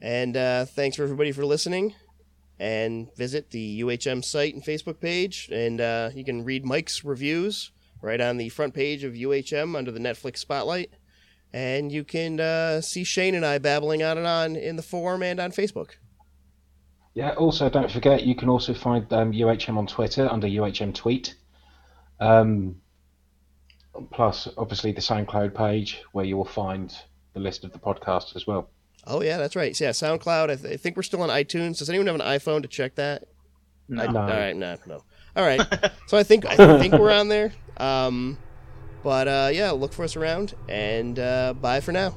[0.02, 1.94] And uh, thanks for everybody for listening.
[2.62, 5.50] And visit the UHM site and Facebook page.
[5.52, 7.72] And uh, you can read Mike's reviews
[8.04, 10.92] right on the front page of UHM under the Netflix Spotlight.
[11.52, 15.24] And you can uh, see Shane and I babbling on and on in the forum
[15.24, 15.94] and on Facebook.
[17.16, 17.32] Yeah.
[17.32, 21.34] Also, don't forget you can also find um, UHM on Twitter under UHM Tweet.
[22.20, 22.76] Um,
[24.12, 26.96] plus, obviously, the SoundCloud page where you will find
[27.34, 28.70] the list of the podcast as well.
[29.07, 29.76] Oh, yeah, that's right.
[29.76, 30.49] So, yeah, SoundCloud.
[30.52, 31.80] I, th- I think we're still on iTunes.
[31.80, 33.23] Does anyone have an iPhone to check that?
[33.90, 34.03] No.
[34.03, 34.19] I- No.
[34.22, 35.03] All right, no, no.
[35.36, 35.61] All right.
[36.07, 37.52] so I think I think we're on there.
[37.78, 38.38] Um,
[39.03, 42.15] but uh, yeah, look for us around, and uh, bye for now.